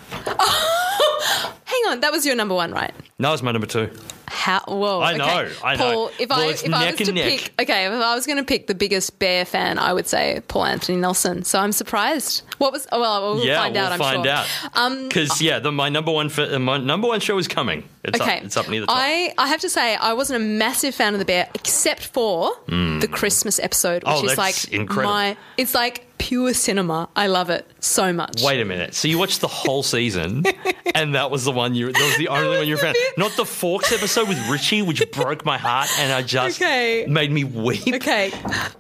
[1.65, 2.95] Hang on, that was your number one, right?
[3.19, 3.91] No, it's my number two.
[4.29, 4.61] How?
[4.67, 5.01] Whoa!
[5.01, 5.19] I okay.
[5.19, 5.93] know, I know.
[5.93, 7.29] Paul, if Well, I if I was to neck.
[7.31, 10.43] pick, okay, if I was going to pick the biggest Bear fan, I would say
[10.49, 11.45] Paul Anthony Nelson.
[11.45, 12.43] So I'm surprised.
[12.59, 12.87] What was?
[12.93, 13.93] Oh, well, we'll yeah, find we'll out.
[13.93, 14.33] I'm find sure.
[14.33, 14.47] out.
[14.75, 17.85] Um, Because yeah, the, my number one, my number one show is coming.
[18.05, 18.97] It's Okay, up, it's up near the top.
[18.99, 22.53] I, I have to say I wasn't a massive fan of the bear, except for
[22.69, 24.13] the Christmas episode, which.
[24.15, 25.13] Oh, is that's like incredible.
[25.13, 25.37] my.
[25.57, 27.09] It's like pure cinema.
[27.17, 28.43] I love it so much.
[28.43, 28.95] Wait a minute.
[28.95, 30.45] So you watched the whole season,
[30.95, 31.93] and that was the one you.
[31.93, 32.97] That was the only one you found.
[33.17, 37.07] Not the Forks episode with Richie, which broke my heart, and I just Okay.
[37.09, 37.87] made me weep.
[37.95, 38.33] Okay.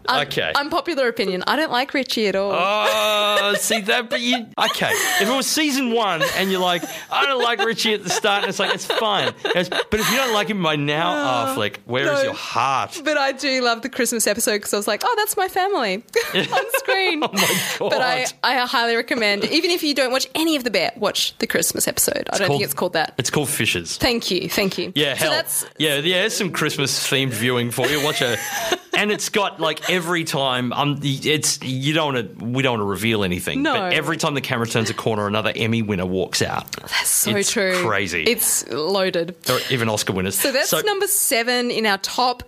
[0.09, 0.53] Un- Okay.
[0.55, 1.45] Unpopular opinion.
[1.47, 2.53] I don't like Richie at all.
[2.55, 4.09] Oh, see that?
[4.11, 4.91] But you okay?
[5.21, 8.43] If it was season one and you're like, I don't like Richie at the start,
[8.43, 9.29] and it's like it's fine.
[9.45, 12.23] It's- but if you don't like him by now, oh, Flick, where is no.
[12.23, 13.01] your heart?
[13.05, 16.05] But I do love the Christmas episode because I was like, oh, that's my family
[16.35, 17.23] on screen.
[17.33, 17.91] Oh my god!
[17.91, 21.37] But I, I highly recommend, even if you don't watch any of the bear, watch
[21.39, 22.29] the Christmas episode.
[22.33, 23.15] I don't called- think it's called that.
[23.19, 23.97] It's called Fishes.
[23.97, 24.93] Thank you, thank you.
[24.95, 25.31] Yeah, so hell.
[25.33, 26.21] that's yeah, yeah.
[26.21, 28.03] There's some Christmas themed viewing for you.
[28.05, 28.37] Watch a,
[28.97, 30.73] and it's got like every time.
[30.73, 32.45] Um, it's you don't want to.
[32.45, 33.63] We don't want to reveal anything.
[33.63, 33.75] No.
[33.75, 36.71] But every time the camera turns a corner, another Emmy winner walks out.
[36.73, 37.75] that's so it's true.
[37.83, 38.23] crazy.
[38.25, 39.35] It's loaded.
[39.51, 40.39] Or even Oscar winners.
[40.39, 42.43] So that's number seven in our top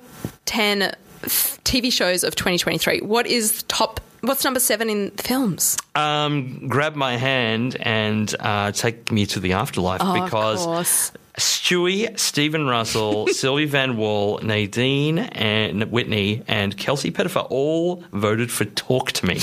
[0.44, 3.00] ten TV shows of 2023.
[3.00, 4.00] What is the top?
[4.20, 5.76] What's number seven in films?
[5.94, 11.12] Um, grab my hand and uh, take me to the afterlife Oh, because.
[11.38, 18.64] Stewie, Stephen Russell, Sylvie Van Wall, Nadine, and Whitney, and Kelsey Pettifer all voted for
[18.64, 19.38] "Talk to Me."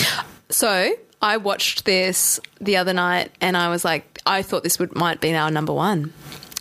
[0.49, 4.93] So I watched this the other night, and I was like, I thought this would
[4.93, 6.11] might be our number one.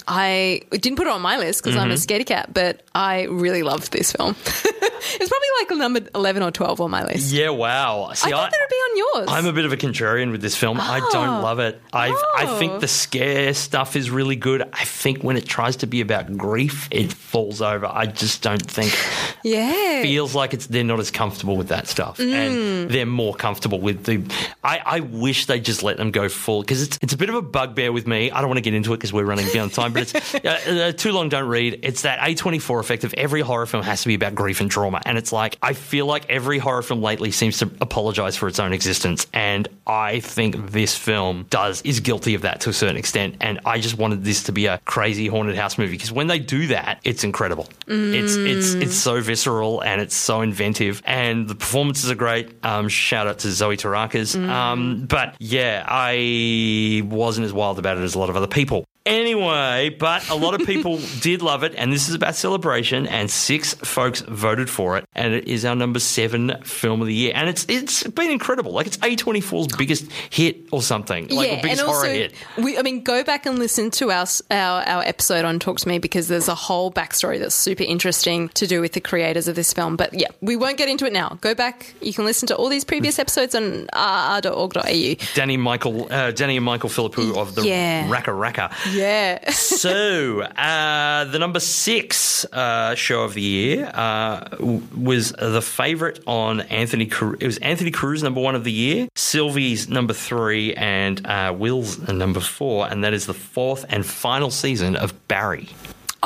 [0.06, 2.12] I didn't put it on my list because I'm a Mm-hmm.
[2.14, 4.36] scaredy cat, but I really loved this film.
[4.44, 7.32] it's probably like number 11 or 12 on my list.
[7.32, 8.10] Yeah, wow.
[8.14, 9.28] See, I thought that would be on yours.
[9.30, 10.78] I'm a bit of a contrarian with this film.
[10.80, 11.80] I don't love it.
[11.92, 12.58] I I Oh.
[12.58, 14.62] think the scare stuff is really good.
[14.72, 17.86] I think when it tries to be about grief, it falls over.
[17.86, 18.92] I just don't think
[19.42, 20.02] yeah.
[20.02, 22.32] feels like it's they're not as comfortable with that stuff, Mm.
[22.34, 24.22] and they're more comfortable with the.
[24.62, 27.34] I, I wish they just let them go full because it's it's a bit of
[27.34, 28.30] a bugbear with me.
[28.30, 30.88] I don't want to get into it because we're running down time, but it's uh,
[30.88, 31.28] uh, too long.
[31.28, 31.80] Don't read.
[31.82, 35.00] It's that A24 effect of every horror film has to be about grief and trauma,
[35.06, 38.58] and it's like I feel like every horror film lately seems to apologize for its
[38.58, 42.96] own existence, and I think this film does is guilty of that to a certain
[42.96, 43.36] extent.
[43.40, 46.38] And I just wanted this to be a crazy haunted house movie because when they
[46.38, 47.68] do that, it's incredible.
[47.86, 52.52] It's it's it's so visceral and it's so inventive, and the performances are great.
[52.64, 54.34] Um, shout out to Zoe Terakes.
[54.48, 58.84] Um, but yeah, I wasn't as wild about it as a lot of other people.
[59.06, 63.30] Anyway, but a lot of people did love it, and this is about celebration, and
[63.30, 67.32] six folks voted for it, and it is our number seven film of the year,
[67.34, 68.72] and it's it's been incredible.
[68.72, 72.34] Like it's A24's biggest hit or something, like or biggest and horror also, hit.
[72.56, 75.88] we, I mean, go back and listen to our, our our episode on Talk to
[75.88, 79.54] Me because there's a whole backstory that's super interesting to do with the creators of
[79.54, 79.96] this film.
[79.96, 81.36] But yeah, we won't get into it now.
[81.42, 81.92] Go back.
[82.00, 85.14] You can listen to all these previous episodes on rr.org.au.
[85.34, 88.08] Danny Michael, uh, Danny and Michael Philippou of the Yeah.
[88.08, 88.72] RackaRacka.
[88.94, 89.50] Yeah.
[89.50, 96.60] so uh, the number six uh, show of the year uh, was the favorite on
[96.62, 97.06] Anthony.
[97.06, 101.54] Car- it was Anthony Carew's number one of the year, Sylvie's number three, and uh,
[101.56, 105.68] Will's number four, and that is the fourth and final season of Barry.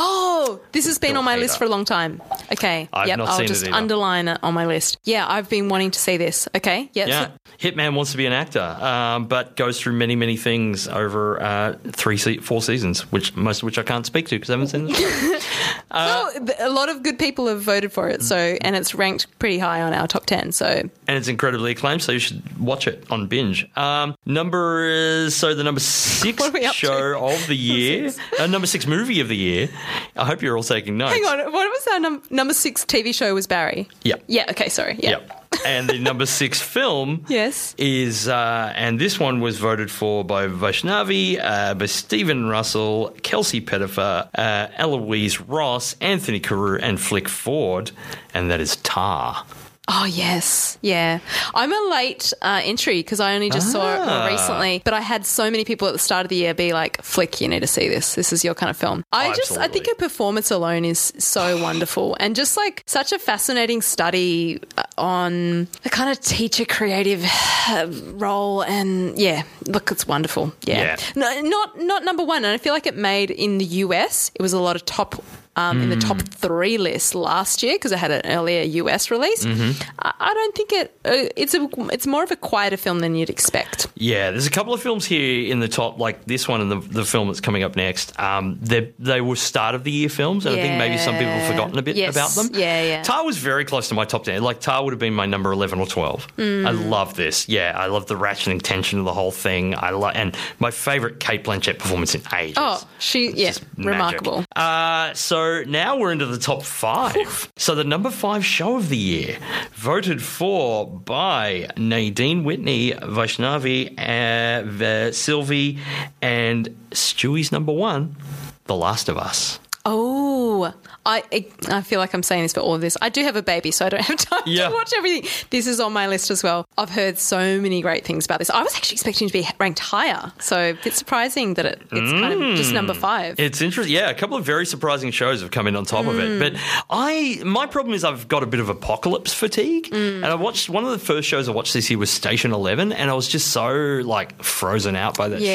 [0.00, 1.40] Oh, this has been Bill on my Hader.
[1.40, 2.22] list for a long time.
[2.52, 2.88] Okay.
[2.92, 3.18] I've yep.
[3.18, 3.74] not I'll seen it just either.
[3.74, 4.98] underline it on my list.
[5.04, 6.48] Yeah, I've been wanting to see this.
[6.54, 6.88] Okay.
[6.92, 7.08] Yep.
[7.08, 11.42] Yeah, Hitman wants to be an actor, um, but goes through many, many things over
[11.42, 14.52] uh, three, se- four seasons, which most of which I can't speak to because I
[14.52, 15.44] haven't seen it.
[15.90, 19.26] well, th- a lot of good people have voted for it, so and it's ranked
[19.40, 20.52] pretty high on our top ten.
[20.52, 23.68] So and it's incredibly acclaimed, so you should watch it on binge.
[23.76, 28.12] Um, number is so the number six What are we up show of the year,
[28.38, 29.68] uh, number six movie of the year.
[30.16, 31.12] I hope you're all taking notes.
[31.14, 33.34] hang on, what was our num- number six TV show?
[33.34, 33.88] Was Barry?
[34.04, 34.24] Yep.
[34.26, 34.46] Yeah.
[34.50, 34.68] Okay.
[34.68, 34.96] Sorry.
[35.02, 35.10] Yeah.
[35.10, 35.34] Yep.
[35.66, 37.74] And the number six film Yes.
[37.78, 43.60] is, uh, and this one was voted for by Vaishnavi, uh, by Stephen Russell, Kelsey
[43.60, 47.90] Pettifer, uh, Eloise Ross, Anthony Carew, and Flick Ford,
[48.34, 49.44] and that is Tar.
[49.90, 51.18] Oh yes, yeah.
[51.54, 54.04] I'm a late uh, entry because I only just saw it Ah.
[54.20, 54.82] more recently.
[54.84, 57.40] But I had so many people at the start of the year be like, "Flick,
[57.40, 58.14] you need to see this.
[58.14, 61.56] This is your kind of film." I just, I think her performance alone is so
[61.62, 67.24] wonderful, and just like such a fascinating study uh, on the kind of teacher creative
[68.20, 68.62] role.
[68.62, 70.52] And yeah, look, it's wonderful.
[70.66, 70.96] Yeah, Yeah.
[71.16, 72.44] No, not not number one.
[72.44, 74.30] And I feel like it made in the US.
[74.34, 75.22] It was a lot of top.
[75.58, 76.28] Um, in the top Mm.
[76.28, 79.44] three list last year because it had an earlier US release.
[79.44, 79.72] Mm-hmm.
[79.98, 80.98] I, I don't think it.
[81.04, 81.68] Uh, it's a.
[81.92, 83.88] It's more of a quieter film than you'd expect.
[83.96, 86.76] Yeah, there's a couple of films here in the top, like this one and the,
[86.76, 88.18] the film that's coming up next.
[88.20, 91.32] Um, they they were start of the year films, and I think maybe some people
[91.32, 92.14] have forgotten a bit Yes.
[92.14, 92.54] about them.
[92.58, 93.02] Yeah, yeah.
[93.02, 94.42] Tar was very close to my top ten.
[94.42, 96.28] Like Tar would have been my number eleven or twelve.
[96.36, 96.66] Mm.
[96.66, 97.48] I love this.
[97.48, 99.74] Yeah, I love the ratcheting tension of the whole thing.
[99.74, 102.54] I love and my favorite Cate Blanchett performance in ages.
[102.58, 103.30] Oh, she.
[103.32, 104.44] Yeah, remarkable.
[104.54, 107.52] Uh, so now we're into the top five.
[107.56, 109.38] so the number five show of the year,
[109.72, 115.78] voted for by Nadine Whitney, Vaishnavi, uh, Sylvie,
[116.22, 118.16] and Stewie's number one,
[118.64, 119.58] The Last of Us.
[119.84, 120.74] Oh,
[121.08, 122.96] I I feel like I'm saying this for all of this.
[123.00, 124.68] I do have a baby, so I don't have time Yeah.
[124.68, 125.28] to watch everything.
[125.48, 126.68] This is on my list as well.
[126.76, 128.50] I've heard so many great things about this.
[128.50, 132.34] I was actually expecting to be ranked higher, so it's surprising that it, it's kind
[132.34, 132.98] of just number mm.
[132.98, 133.40] five.
[133.40, 133.94] It's interesting.
[133.94, 136.28] Yeah, a couple of very surprising shows have come in on top of it.
[136.28, 136.38] Mm.
[136.38, 140.16] But I, my problem is I've got a bit of apocalypse fatigue, mm.
[140.16, 142.92] and I watched one of the first shows I watched this year was Station Eleven,
[142.92, 143.72] and I was just so
[144.04, 145.54] like frozen out by that Yeah.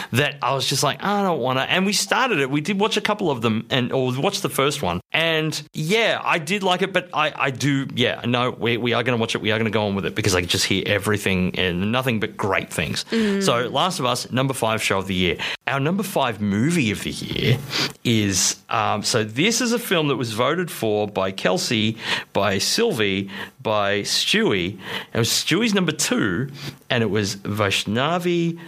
[0.00, 1.62] show that I was just like, I don't want to.
[1.62, 2.48] And we started it.
[2.48, 6.20] We did watch a couple of them, and or watch the first one, and yeah,
[6.22, 9.20] I did like it, but I, I do, yeah, no, we, we are going to
[9.20, 9.40] watch it.
[9.40, 12.20] We are going to go on with it because I just hear everything and nothing
[12.20, 13.04] but great things.
[13.44, 15.38] So, Last of Us, number five show of the year.
[15.66, 17.58] Our number five movie of the year
[18.04, 21.96] is um, so this is a film that was voted for by Kelsey,
[22.32, 23.30] by Sylvie,
[23.62, 24.78] by Stewie.
[25.12, 26.50] It was Stewie's number two,
[26.90, 28.58] and it was Vaishnavi,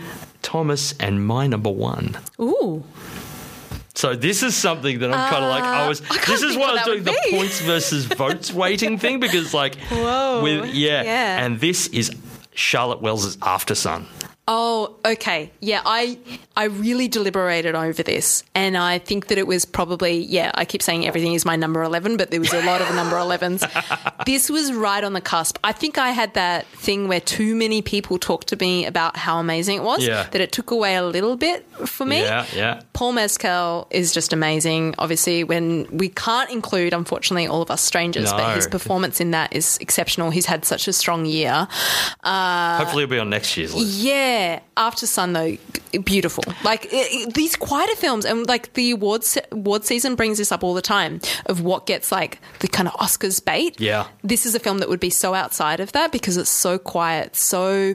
[0.42, 2.16] Thomas, and my number one.
[2.40, 2.84] Ooh,
[3.96, 6.02] So this is something that I'm kind of like I was.
[6.02, 9.54] Uh, I this is why I was doing the points versus votes weighting thing because
[9.54, 10.42] like, Whoa.
[10.42, 11.44] with yeah, Yeah.
[11.44, 12.10] and this is
[12.54, 14.04] Charlotte Wells's Aftersun.
[14.48, 15.50] Oh, okay.
[15.60, 16.18] Yeah, I
[16.56, 20.52] I really deliberated over this, and I think that it was probably yeah.
[20.54, 23.16] I keep saying everything is my number eleven, but there was a lot of number
[23.18, 23.64] elevens.
[24.26, 25.58] this was right on the cusp.
[25.64, 29.40] I think I had that thing where too many people talked to me about how
[29.40, 30.28] amazing it was Yeah.
[30.30, 32.20] that it took away a little bit for me.
[32.20, 32.82] Yeah, yeah.
[32.92, 34.94] Paul Mescal is just amazing.
[34.98, 38.36] Obviously, when we can't include, unfortunately, all of us strangers, No.
[38.38, 40.30] but his performance in that is exceptional.
[40.30, 41.66] He's had such a strong year.
[42.22, 43.88] Uh, Hopefully, it'll be on next year's list.
[43.98, 44.35] Yeah,
[44.76, 46.44] Aftersun though, beautiful.
[46.64, 50.62] Like i i- these quieter films, and like the awards award season brings this up
[50.64, 53.80] all the time of what gets like the kind of Oscars bait.
[53.80, 54.06] Yeah.
[54.22, 57.36] this is a film that would be so outside of that because it's so quiet,
[57.36, 57.94] so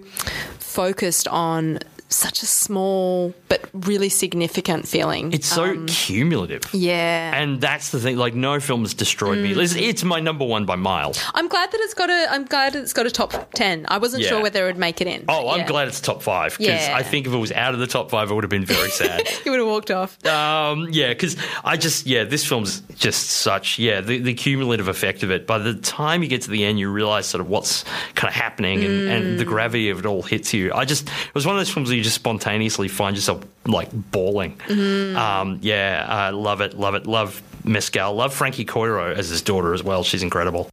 [0.60, 1.80] focused on
[2.14, 5.32] such a small but really significant feeling.
[5.34, 6.64] It's so cumulative.
[6.66, 7.34] Um, yeah.
[7.34, 7.42] Mm.
[7.42, 8.18] And that's the thing.
[8.18, 9.52] Like, no film's destroyed me.
[9.54, 11.20] It's, it's my number one by miles.
[11.34, 12.28] I'm glad that it's got a.
[12.32, 13.86] I'm glad it's got a top ten.
[13.88, 14.30] I wasn't Yeah.
[14.30, 15.26] sure whether it would make it in.
[15.30, 15.68] Oh, I'm Yeah.
[15.68, 16.96] glad it's top five because Yeah.
[16.96, 18.90] I think if it was out of the top five, I would have been very
[18.90, 19.28] sad.
[19.46, 20.18] you would have walked off.
[20.26, 25.24] um, yeah, because I just yeah, this film's just such yeah the, the cumulative effect
[25.24, 25.48] of it.
[25.48, 27.84] By the time you get to the end, you realize sort of what's
[28.16, 30.74] kind of happening and, and the gravity of it all hits you.
[30.74, 33.90] I just it was one of those films where you just spontaneously find yourself like
[33.94, 34.60] bawling.
[34.70, 39.74] Um, yeah, I love it, love it, love Mescal, love Frankie Corio as his daughter
[39.74, 40.04] as well.
[40.04, 40.68] She's incredible.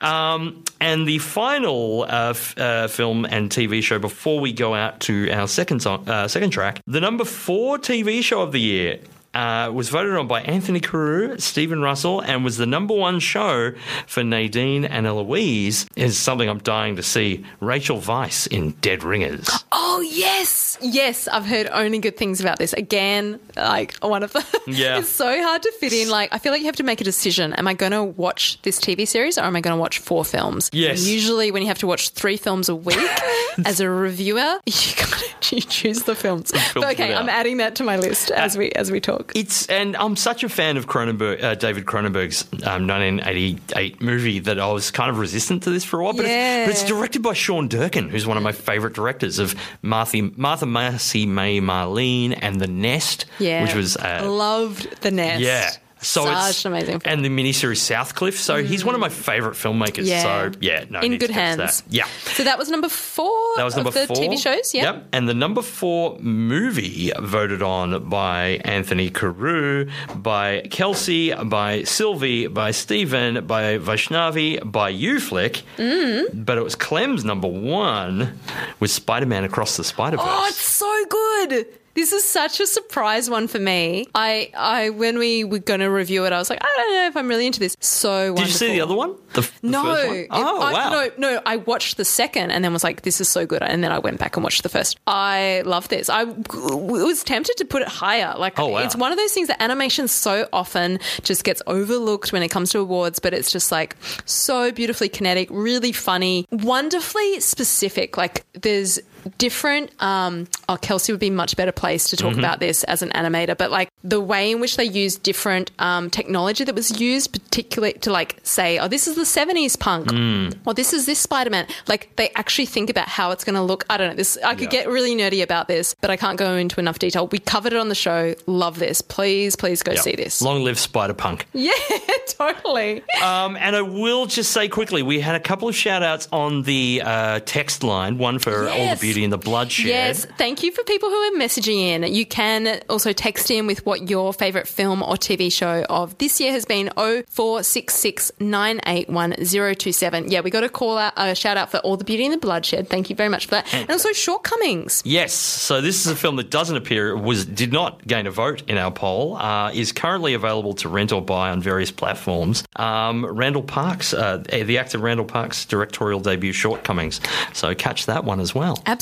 [0.00, 5.00] Um, and the final uh, f- uh, film and TV show before we go out
[5.00, 9.00] to our second song, uh, second track, the number four TV show of the year.
[9.34, 13.72] Uh, was voted on by Anthony Carew, Stephen Russell, and was the number one show
[14.06, 15.86] for Nadine and Eloise.
[15.96, 17.44] Is something I'm dying to see.
[17.60, 19.48] Rachel Weisz in Dead Ringers.
[19.70, 21.28] Oh yes, yes.
[21.28, 22.72] I've heard only good things about this.
[22.72, 24.44] Again, like one of the.
[24.68, 24.98] Yeah.
[24.98, 26.10] it's so hard to fit in.
[26.10, 27.54] Like I feel like you have to make a decision.
[27.54, 30.24] Am I going to watch this TV series or am I going to watch four
[30.24, 30.68] films?
[30.72, 30.98] Yes.
[31.00, 32.98] And usually, when you have to watch three films a week
[33.64, 36.52] as a reviewer, you gotta you choose the films.
[36.74, 37.14] But okay.
[37.14, 39.32] I'm adding that to my list as we as we talk.
[39.34, 44.58] It's and I'm such a fan of Cronenberg, uh, David Cronenberg's um, 1988 movie that
[44.58, 46.12] I was kind of resistant to this for a while.
[46.12, 49.54] But, it's, but it's directed by Sean Durkin, who's one of my favourite directors of
[49.82, 55.40] Martha, Martha Marcy May Marlene and The Nest, Yeah, which was uh, loved the nest.
[55.42, 55.70] yeah.
[56.00, 57.12] So Such it's an amazing film.
[57.12, 58.34] and the miniseries Southcliffe.
[58.38, 60.06] So he's one of my favourite filmmakers.
[60.06, 60.22] Yeah.
[60.22, 61.82] So yeah, no, in need to good catch hands.
[61.82, 61.92] That.
[61.92, 62.06] Yeah.
[62.34, 63.56] So that was number four.
[63.56, 64.16] That was number of the four.
[64.16, 64.74] TV shows.
[64.74, 64.82] Yeah.
[64.94, 65.08] Yep.
[65.12, 72.70] And the number four movie voted on by Anthony Carew, by Kelsey, by Sylvie, by
[72.70, 75.62] Stephen, by Vaishnavi, by you, Flick.
[75.76, 76.44] Mm.
[76.44, 78.38] But it was Clem's number one
[78.80, 80.26] was Spider Man Across the Spider Verse.
[80.28, 81.66] Oh, it's so good.
[81.98, 84.06] This is such a surprise one for me.
[84.14, 87.06] I, I when we were going to review it, I was like, I don't know
[87.08, 87.76] if I'm really into this.
[87.80, 88.36] So wonderful.
[88.36, 89.16] Did you see the other one?
[89.34, 90.16] The, f- the No, first one?
[90.16, 90.90] It- Oh, I, wow.
[90.90, 91.42] no, no.
[91.44, 93.98] I watched the second and then was like, "This is so good," and then I
[93.98, 95.00] went back and watched the first.
[95.08, 96.08] I love this.
[96.08, 98.32] I was tempted to put it higher.
[98.38, 98.78] Like, Oh, wow.
[98.84, 102.70] it's one of those things that animation so often just gets overlooked when it comes
[102.70, 108.16] to awards, but it's just like so beautifully kinetic, really funny, wonderfully specific.
[108.16, 109.00] Like, there's
[109.38, 109.90] different.
[110.02, 112.38] Um, oh, Kelsey would be much better placed to talk Mm-hmm.
[112.38, 116.08] about this as an animator, but like the way in which they use different um,
[116.10, 120.54] technology that was used, particularly to like say, oh, this is the 70s punk, Mm.
[120.66, 121.66] or this is this Spider Man.
[121.86, 123.84] Like they actually think about how it's going to look.
[123.90, 124.14] I don't know.
[124.14, 124.82] This I could Yeah.
[124.84, 127.26] get really nerdy about this, but I can't go into enough detail.
[127.26, 128.34] We covered it on the show.
[128.46, 129.00] Love this.
[129.02, 130.00] Please, please go Yeah.
[130.00, 130.40] see this.
[130.42, 131.46] Long live Spider Punk.
[131.52, 131.72] yeah,
[132.28, 133.02] totally.
[133.22, 136.62] Um, and I will just say quickly, we had a couple of shout outs on
[136.62, 139.86] the uh, text line, one for All the Beauty and the Bloodshed.
[139.86, 142.12] Yes, thank you for people who are messaging in.
[142.12, 146.40] You can also text in with what your favourite film or TV show of this
[146.40, 149.32] year has been 0466 981
[149.76, 150.30] 027.
[150.30, 152.38] Yeah, we got a call out, a shout out for All the Beauty and the
[152.38, 152.88] Bloodshed.
[152.88, 153.72] Thank you very much for that.
[153.74, 155.02] And also Shortcomings.
[155.04, 158.62] Yes, so this is a film that doesn't appear was did not gain a vote
[158.68, 159.36] in our poll.
[159.36, 162.64] Uh, is currently available to rent or buy on various platforms.
[162.76, 167.20] Um, Randall Park's, uh, the actor Randall Park's directorial debut, Shortcomings.
[167.52, 168.82] So catch that one as well.
[168.86, 168.97] Absolutely.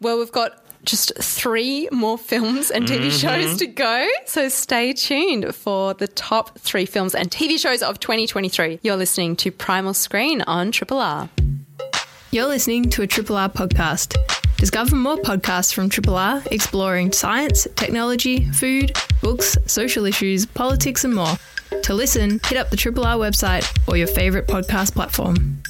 [0.00, 3.10] Well, we've got just three more films and TV mm-hmm.
[3.10, 4.08] shows to go.
[4.26, 8.80] So stay tuned for the top three films and TV shows of 2023.
[8.82, 11.28] You're listening to Primal Screen on Triple R.
[12.30, 14.16] You're listening to a Triple R podcast.
[14.56, 21.14] Discover more podcasts from Triple R exploring science, technology, food, books, social issues, politics, and
[21.14, 21.36] more.
[21.82, 25.62] To listen, hit up the Triple R website or your favourite podcast platform.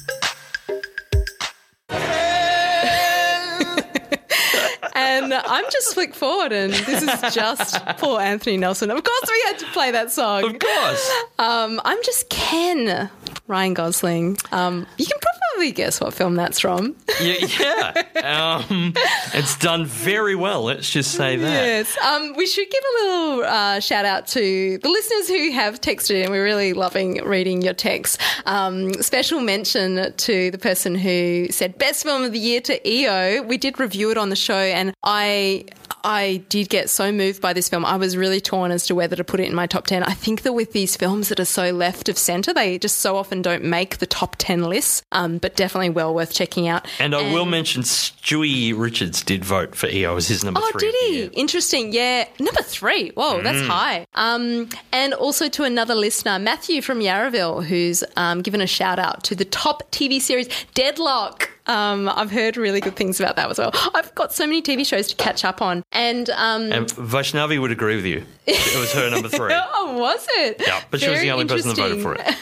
[5.15, 8.91] And I'm just Flick Ford, and this is just Paul Anthony Nelson.
[8.91, 10.43] Of course, we had to play that song.
[10.43, 11.11] Of course.
[11.39, 13.09] Um, I'm just Ken,
[13.47, 14.37] Ryan Gosling.
[14.51, 15.17] Um, you can
[15.55, 16.95] probably guess what film that's from.
[17.21, 18.57] Yeah, yeah.
[18.69, 18.93] Um,
[19.33, 20.63] it's done very well.
[20.63, 21.49] Let's just say that.
[21.49, 21.97] Yes.
[21.99, 26.23] Um, we should give a little uh, shout out to the listeners who have texted
[26.23, 26.31] in.
[26.31, 28.17] We're really loving reading your texts.
[28.45, 33.43] Um, special mention to the person who said best film of the year to EO.
[33.43, 35.65] We did review it on the show, and I
[36.03, 37.83] I did get so moved by this film.
[37.83, 40.03] I was really torn as to whether to put it in my top 10.
[40.03, 43.15] I think that with these films that are so left of centre, they just so
[43.17, 46.85] often don't make the top 10 lists, um, but definitely well worth checking out.
[46.99, 50.79] And I will mention Stewie Richards did vote for EO as his number Oh, three.
[50.91, 51.23] did he?
[51.39, 51.91] Interesting.
[51.91, 52.27] Yeah.
[52.39, 53.09] Number three.
[53.11, 53.67] Whoa, that's Mm.
[53.67, 54.05] high.
[54.13, 59.23] Um, and also to another listener, Matthew from Yarraville, who's um, given a shout out
[59.23, 61.49] to the top TV series Deadloch.
[61.67, 63.71] Um, I've heard really good things about that as well.
[63.93, 65.83] I've got so many TV shows to catch up on.
[65.91, 68.23] And, um, And Vaishnavi would agree with you.
[68.45, 69.51] It was her number three.
[69.53, 70.61] oh, was it?
[70.65, 72.25] Yeah, but she was Very the only person that voted for it.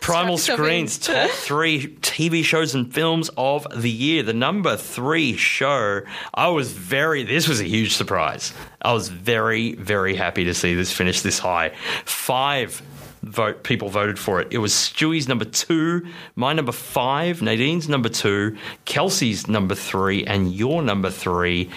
[0.00, 0.86] Primal Strap yourself in.
[0.88, 4.22] Screen's top three TV shows and films of the year.
[4.22, 6.02] The number three show,
[6.32, 8.52] I was very, this was a huge surprise.
[8.82, 11.72] I was very, very happy to see this finish this high.
[12.04, 12.82] Five
[13.22, 14.46] vote people voted for it.
[14.52, 16.06] It was Stewie's number two,
[16.36, 21.68] my number five, Nadine's number two, Kelsey's number three, and your number three,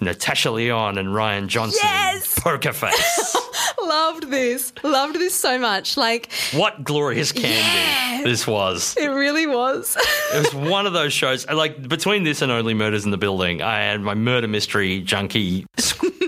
[0.00, 1.80] Natasha Lyonne and Rian Johnson.
[1.82, 2.38] Yes!
[2.40, 3.36] Poker Face.
[3.82, 4.72] Loved this.
[4.82, 5.96] Loved this so much.
[5.96, 8.22] Like, what glorious candy Yeah.
[8.24, 8.94] this was.
[8.96, 9.96] it really was.
[10.34, 11.48] It was one of those shows.
[11.48, 15.66] Like between this and Only Murders in the Building, I had my murder mystery junkie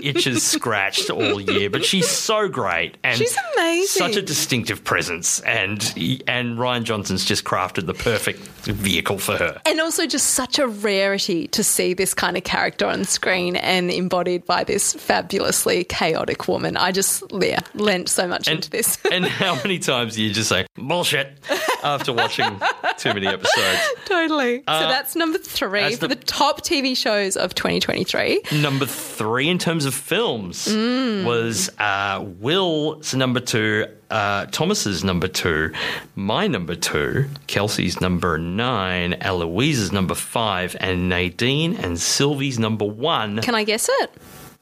[0.03, 1.69] itches scratched all year.
[1.69, 3.87] But she's so great and She's amazing.
[4.07, 5.81] Such a distinctive presence, and
[6.27, 9.61] and Rian Johnson's just crafted the perfect vehicle for her.
[9.65, 13.89] and also just such a rarity to see this kind of character on screen and
[13.91, 16.77] embodied by this fabulously chaotic woman.
[16.77, 18.97] I just, yeah, lent so much into this.
[19.11, 21.37] and how many times do you just say bullshit
[21.83, 22.59] after watching
[22.97, 23.79] too many episodes?
[24.05, 24.57] totally.
[24.59, 28.41] so that's number three Uh, that's for the- the top TV shows of 2023.
[28.61, 31.23] Number three in terms of films Mm.
[31.25, 35.71] was uh, Will's number two, uh, Thomas's number two,
[36.15, 43.41] my number two, Kelsey's number nine, Eloise's number five, and Nadine and Sylvie's number one.
[43.41, 44.11] Can I guess it?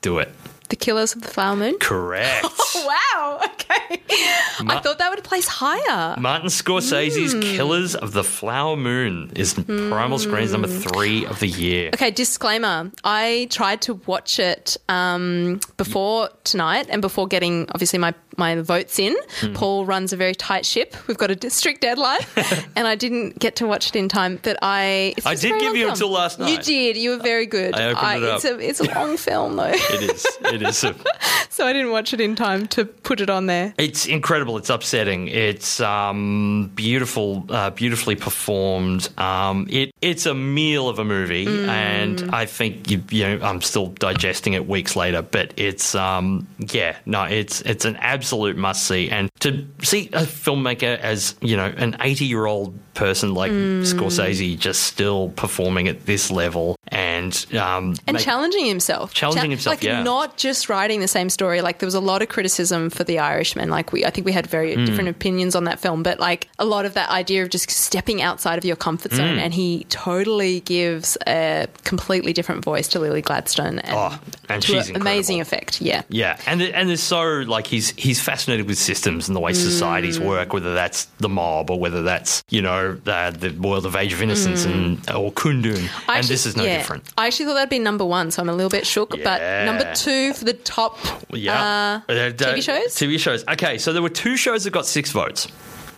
[0.02, 0.32] Do it.
[0.70, 1.78] The Killers of the Flower Moon?
[1.80, 2.46] Correct.
[2.72, 3.40] Oh, Wow.
[3.44, 4.02] Okay.
[4.12, 6.16] I thought that would place higher.
[6.20, 7.42] Martin Scorsese's Hmm.
[7.42, 11.90] Killers of the Flower Moon is Primal Screen's number three of the year.
[11.94, 12.92] Okay, disclaimer.
[13.04, 18.98] I tried to watch it um, before tonight and before getting obviously my, my votes
[18.98, 19.16] in.
[19.42, 19.54] Hmm.
[19.54, 20.96] Paul runs a very tight ship.
[21.08, 22.22] We've got a strict deadline,
[22.76, 24.40] and I didn't get to watch it in time.
[24.42, 25.92] But I, I did give you film.
[25.92, 26.50] until last night.
[26.50, 26.98] You did.
[26.98, 27.76] You were very good.
[27.76, 28.60] I opened it It's up.
[28.60, 30.26] a it's a long film though, It is.
[30.46, 30.84] It is.
[30.84, 30.96] A,
[31.50, 33.74] so I didn't watch it in time to put it on there.
[33.78, 34.58] It's incredible.
[34.58, 35.28] It's upsetting.
[35.28, 39.10] It's um, beautiful, uh, beautifully performed.
[39.20, 43.62] Um, it it's a meal of a movie, and I think you, you know I'm
[43.62, 45.22] still digesting it weeks later.
[45.22, 49.10] But it's um, yeah, no, it's it's an absolute must see.
[49.10, 53.82] And to see a filmmaker as you know an 80 year old person like mm.
[53.82, 59.14] Scorsese just still performing at this level and um, and make- challenging himself.
[59.14, 60.04] Challenging himself, like yeah.
[60.04, 61.62] not just writing the same story.
[61.62, 63.70] Like there was a lot of criticism for The Irishman.
[63.70, 64.86] Like we, I think we had very Hmm.
[64.86, 68.22] different opinions on that film, but like a lot of that idea of just stepping
[68.22, 69.40] outside of your comfort zone, Hmm.
[69.40, 74.90] and he totally gives a completely different voice to Lily Gladstone, and, Oh, and she's
[74.90, 75.82] an amazing effect.
[75.82, 76.04] Yeah.
[76.10, 79.54] Yeah, and th- and there's so like he's he's fascinated with systems and the way
[79.54, 83.96] societies work, whether that's the mob or whether that's you know the, the world of
[83.96, 86.78] Age of Innocence and or Kundun, and actually- this is no yeah.
[86.78, 87.04] different.
[87.18, 89.12] I actually thought that'd be number one, so I'm a little bit shook.
[89.24, 90.98] But number two for the top
[91.32, 92.96] Yeah, uh, Uh, TV shows?
[92.96, 93.44] TV shows.
[93.48, 95.48] Okay, so there were two shows that got six votes.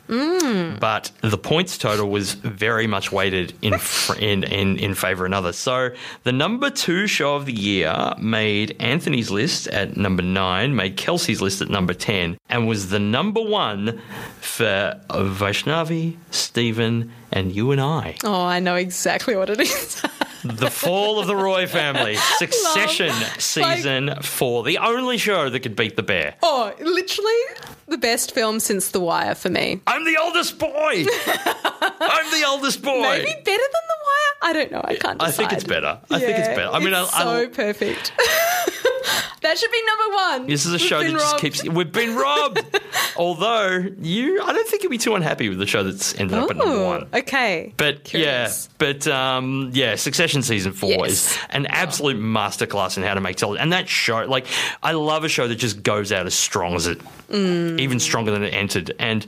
[0.09, 0.77] Mm.
[0.79, 5.29] But the points total was very much weighted in, fr- in in in favor of
[5.29, 5.53] another.
[5.53, 5.91] So
[6.23, 11.41] the number two show of the year made Anthony's list at number nine, made Kelsey's
[11.41, 14.01] list at number ten, and was the number one
[14.41, 18.17] for Vaishnavi, Stephen, and you and I.
[18.25, 20.01] Oh, I know exactly what it is.
[20.43, 25.95] The Fall of the Roy Family, Succession season four, the only show that could beat
[25.95, 26.35] the Bear.
[26.41, 27.31] oh, literally
[27.87, 29.81] the best film since The Wire for me.
[29.85, 30.69] I'm the oldest boy.
[32.01, 33.01] I'm the oldest boy.
[33.01, 34.49] Maybe better than The Wire.
[34.49, 34.81] I don't know.
[34.83, 35.19] I can't.
[35.19, 35.27] Decide.
[35.27, 35.99] I think it's better.
[36.09, 36.69] I think it's better.
[36.69, 38.13] I mean, I, so I, perfect.
[39.41, 40.47] That should be number one.
[40.47, 41.63] This is a We've show that been just keeps.
[41.67, 42.63] We've been robbed.
[43.17, 46.49] Although you, I don't think you'll be too unhappy with the show that's ended up
[46.51, 47.07] at number one.
[47.13, 47.73] Okay.
[47.77, 48.67] But Curious.
[48.69, 51.09] yeah, but um, yeah, Succession season four Yes.
[51.31, 53.63] is an absolute masterclass in how to make television.
[53.63, 54.45] And that show, like,
[54.83, 56.99] I love a show that just goes out as strong as it,
[57.31, 57.79] Mm.
[57.79, 58.93] even stronger than it entered.
[58.99, 59.25] And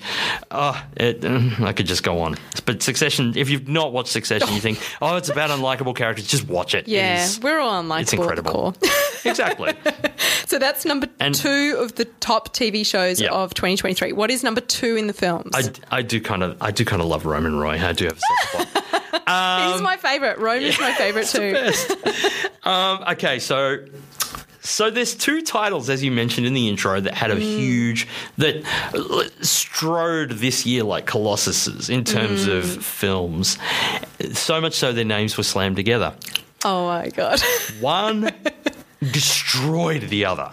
[0.52, 2.36] uh, it, mm, I could just go on.
[2.66, 6.28] But Succession, if you've not watched Succession, you think, oh, it's about unlikable characters.
[6.28, 6.80] Just watch it.
[6.80, 8.76] It Yeah, is- we're all unlikable it's incredible.
[9.26, 9.72] exactly.
[10.46, 13.32] so that's number And- two of the top TV shows Yeah.
[13.32, 14.12] of 2023.
[14.14, 15.52] What is number two in the films?
[15.54, 17.80] I, I do kind of I do kind of love Roman Roy.
[17.84, 18.84] I do have a soft spot.
[19.74, 20.38] He's my favorite.
[20.40, 21.72] Rome is my favorite too.
[22.66, 23.86] Um, okay, so
[24.62, 28.64] so there's two titles, as you mentioned in the intro, that had a huge that
[29.42, 33.58] strode this year like colossuses in terms of films.
[34.32, 36.14] So much so their names were slammed together.
[36.64, 37.42] Oh my god.
[37.82, 38.32] One
[39.12, 40.52] destroyed the other.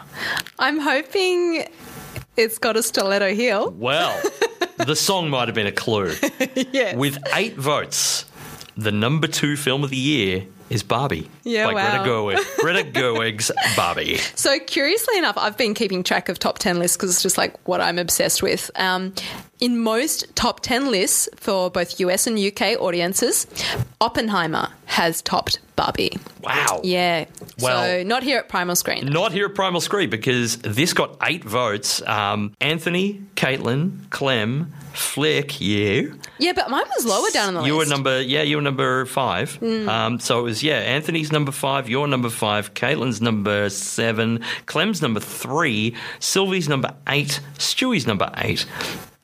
[0.58, 1.66] I'm hoping
[2.36, 3.70] it's got a stiletto heel.
[3.70, 4.20] Well,
[4.86, 6.14] the song might have been a clue.
[6.54, 6.96] Yes.
[6.96, 8.24] With eight votes,
[8.76, 11.28] the number two film of the year is Barbie.
[11.42, 12.04] Yeah, by wow.
[12.04, 12.56] Greta Gerwig.
[12.58, 14.18] Greta Gerwig's Barbie.
[14.36, 17.56] So curiously enough, I've been keeping track of top 10 lists because it's just like
[17.66, 18.70] what I'm obsessed with.
[18.76, 19.12] Um,
[19.58, 23.46] in most top 10 lists for both US and UK audiences,
[24.00, 26.18] Oppenheimer has topped Barbie.
[26.42, 26.80] Wow.
[26.82, 27.26] Yeah.
[27.60, 29.06] Well- so not here at Primal Screen.
[29.06, 32.02] Not here at Primal Screen because this got eight votes.
[32.02, 36.18] Um, Anthony, Caitlin, Clem, Flick, you.
[36.38, 37.68] Yeah, but mine was lower down on the list.
[37.68, 39.58] You were number, yeah, you were number five.
[39.60, 39.88] Mm.
[39.88, 45.00] Um, so it was, yeah, Anthony's number five, you're number five, Caitlin's number seven, Clem's
[45.00, 48.66] number three, Sylvie's number eight, Stewie's number eight,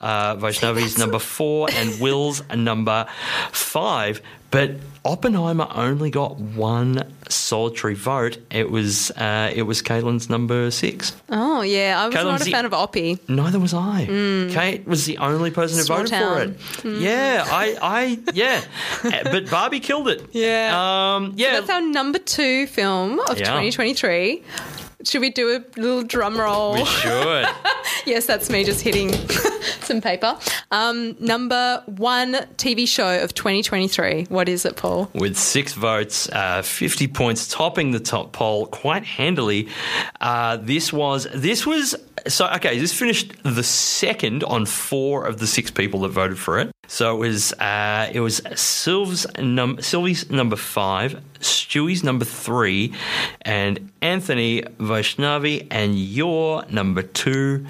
[0.01, 3.07] uh, Vaishnavi's number four, and Will's number
[3.51, 4.23] five.
[4.51, 4.72] But
[5.05, 8.38] Oppenheimer only got one solitary vote.
[8.51, 11.14] It was uh, it was Caitlin's number six.
[11.30, 12.01] oh, yeah.
[12.01, 13.18] I was Caitlin's not a the- fan of Oppie.
[13.28, 14.07] Neither was I.
[14.53, 15.86] Kate was the only person who Mm.
[15.86, 16.55] Small voted town.
[16.55, 16.99] for it.
[17.01, 18.62] Yeah, I, I, yeah.
[19.05, 20.22] Uh, but Barbie killed it.
[20.32, 21.14] Yeah.
[21.16, 21.53] Um, yeah.
[21.61, 23.44] That's our number two film of Yeah.
[23.47, 24.42] 2023.
[25.07, 26.75] Should we do a little drum roll?
[26.75, 27.47] we should.
[28.05, 29.13] Yes, that's me just hitting
[29.81, 30.39] some paper.
[30.71, 34.27] Um, number one TV show of 2023.
[34.29, 35.11] What is it, Paul?
[35.13, 39.69] With six votes, uh, 50 points, topping the top poll quite handily.
[40.21, 41.97] Uh, this was, this was,
[42.29, 46.61] so, okay, this finished the second on four of the six people that voted for
[46.61, 46.71] it.
[46.87, 52.93] So it was, uh, it was Sylv's num- Sylvie's number five, Stewie's number three,
[53.43, 57.66] and Anthony Vaishnavi, and your number two,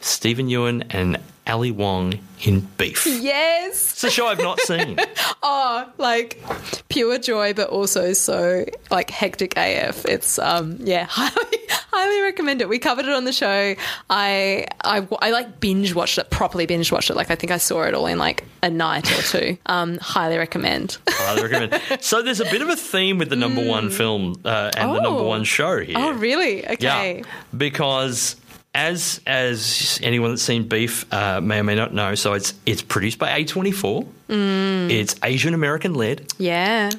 [0.00, 3.06] Steven Yeun and Ali Wong in Beef.
[3.06, 3.92] Yes.
[3.92, 4.98] It's a show I've not seen.
[5.46, 6.42] Oh, like
[6.88, 10.06] pure joy, but also so like hectic AF.
[10.06, 11.58] It's um yeah, highly
[11.92, 12.68] highly recommend it.
[12.70, 13.74] We covered it on the show.
[14.08, 16.64] I I, I like binge watched it properly.
[16.64, 17.14] Binge watched it.
[17.14, 19.58] Like I think I saw it all in like a night or two.
[19.66, 20.96] Um, highly recommend.
[21.08, 21.80] highly recommend.
[22.02, 25.00] So there's a bit of a theme with the number one film uh, and the
[25.00, 25.28] number Oh.
[25.28, 25.96] one show here.
[25.98, 26.66] oh really?
[26.66, 27.18] Okay.
[27.18, 27.24] Yeah,
[27.56, 28.36] because
[28.74, 32.82] as as anyone that's seen Beef uh, may or may not know, so it's it's
[32.82, 34.06] produced by A24.
[34.28, 34.90] Mm.
[34.90, 36.90] It's Asian American led, Yeah.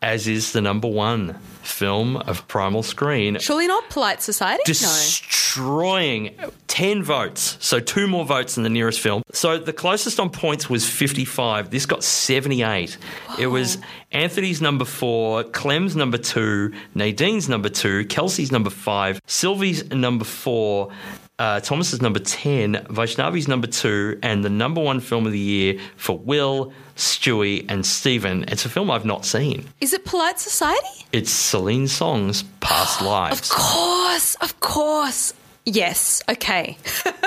[0.00, 1.38] as is the number one
[1.68, 3.38] film of Primal Screen.
[3.38, 4.62] Surely not Polite Society.
[4.66, 4.72] no.
[4.72, 6.34] destroying
[6.68, 7.56] 10 votes.
[7.60, 9.22] So two more votes than the nearest film.
[9.32, 11.70] So the closest on points was 55.
[11.70, 12.96] This got 78.
[13.38, 13.78] It was
[14.12, 20.90] Anthony's number four, Clem's number two, Nadine's number two, Kelsey's number five, Sylvie's number four.
[21.38, 25.78] Uh, is number 10, Vaishnavi's number two, and the number one film of the year
[25.96, 28.44] for Will, Stewie, and Stephen.
[28.48, 29.68] It's a film I've not seen.
[29.80, 31.06] Is it Polite Society?
[31.12, 33.38] It's Celine Song's Past Lives.
[33.52, 35.32] Of course, of course.
[35.64, 36.22] Yes.
[36.28, 36.76] Okay.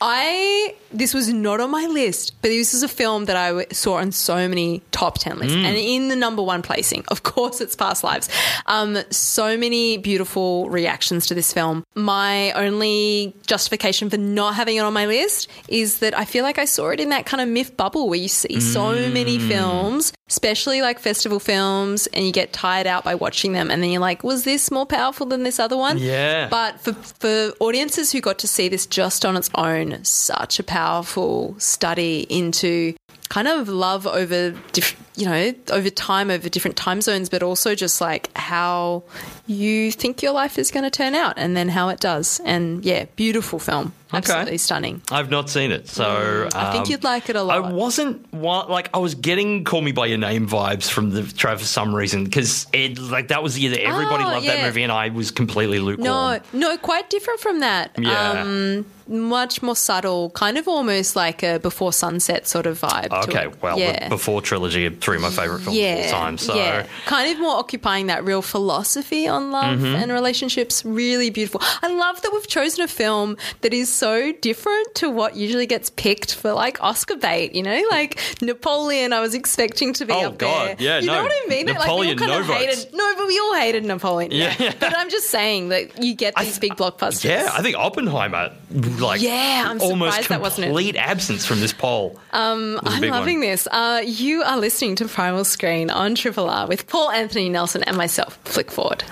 [0.00, 3.96] I this was not on my list, but this is a film that I saw
[3.96, 7.04] on so many top ten lists, and in the number one placing.
[7.08, 8.28] Of course, it's Past Lives.
[8.66, 11.84] Um, so many beautiful reactions to this film.
[11.94, 16.58] My only justification for not having it on my list is that I feel like
[16.58, 20.12] I saw it in that kind of myth bubble where you see so many films,
[20.28, 24.00] especially like festival films, and you get tired out by watching them, and then you're
[24.00, 25.98] like, was this more powerful than this other one?
[25.98, 26.48] Yeah.
[26.48, 30.62] But for, for audiences who got to see this just on its own, such a
[30.62, 32.94] powerful study into
[33.28, 37.74] kind of love over, diff- you know, over time, over different time zones, but also
[37.74, 39.02] just like how
[39.50, 42.40] you think your life is going to turn out and then how it does.
[42.44, 43.92] And yeah, beautiful film.
[44.12, 45.02] Absolutely stunning.
[45.12, 47.56] I've not seen it, so I think um, you'd like it a lot.
[47.64, 51.58] I wasn't like I was getting "Call Me by Your Name" vibes from the trailer
[51.58, 54.56] for some reason because it like that was the year that everybody Oh, loved yeah.
[54.56, 56.04] that movie and I was completely lukewarm.
[56.06, 57.92] No, no, quite different from that.
[57.98, 58.40] Yeah.
[58.42, 63.08] Um, much more subtle, kind of almost like a before sunset sort of vibe.
[63.10, 64.04] to Okay, well, yeah.
[64.04, 66.38] the Before trilogy three of my favorite films yeah, of all time.
[66.38, 69.94] So yeah, kind of more occupying that real philosophy on love Mm-hmm.
[69.96, 70.84] and relationships.
[70.84, 71.60] Really beautiful.
[71.82, 75.90] I love that we've chosen a film that is so different to what usually gets
[75.90, 77.54] picked for like Oscar bait.
[77.54, 79.12] You know, like Napoleon.
[79.12, 80.76] I was expecting to be Oh, up God, there.
[80.78, 81.22] yeah, you know no.
[81.22, 81.66] what I mean?
[81.66, 82.82] Napoleon, like we all no kind of votes.
[82.84, 82.94] hated.
[82.96, 84.30] No, but we all hated Napoleon.
[84.32, 84.74] Yeah, Yeah.
[84.80, 87.24] but I'm just saying that you get these big blockbusters.
[87.24, 88.52] yeah, I think Oppenheimer
[88.98, 90.68] like Yeah, I'm almost surprised that wasn't it.
[90.68, 92.18] complete absence from this poll.
[92.32, 93.66] Um, I'm loving this.
[93.70, 97.96] Uh, you are listening to Primal Screen on Triple R with Paul Anthony Nelson and
[97.96, 99.02] myself, Flick Ford.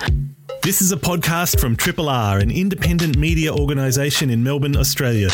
[0.62, 5.30] This is a podcast from Triple R, an independent media organisation in Melbourne, Australia.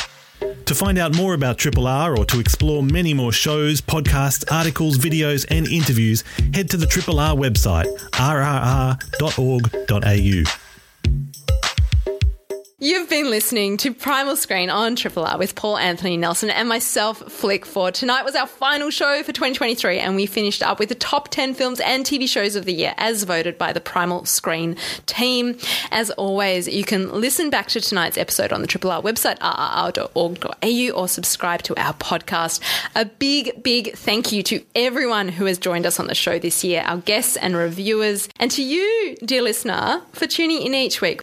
[0.66, 4.96] To find out more about Triple R or to explore many more shows, podcasts, articles,
[4.96, 6.24] videos, and interviews,
[6.54, 9.04] head to the Triple R website, rrr.org.au.
[12.84, 17.16] You've been listening to Primal Screen on Triple R with Paul Anthony Nelson and myself,
[17.32, 17.94] Flick Ford.
[17.94, 21.54] Tonight was our final show for 2023, and we finished up with the top 10
[21.54, 24.76] films and TV shows of the year as voted by the Primal Screen
[25.06, 25.56] team.
[25.92, 31.00] As always, you can listen back to tonight's episode on the Triple R website, rrr.org.au,
[31.00, 32.60] or subscribe to our podcast.
[32.94, 36.62] A big, big thank you to everyone who has joined us on the show this
[36.62, 41.22] year, our guests and reviewers, and to you, dear listener, for tuning in each week.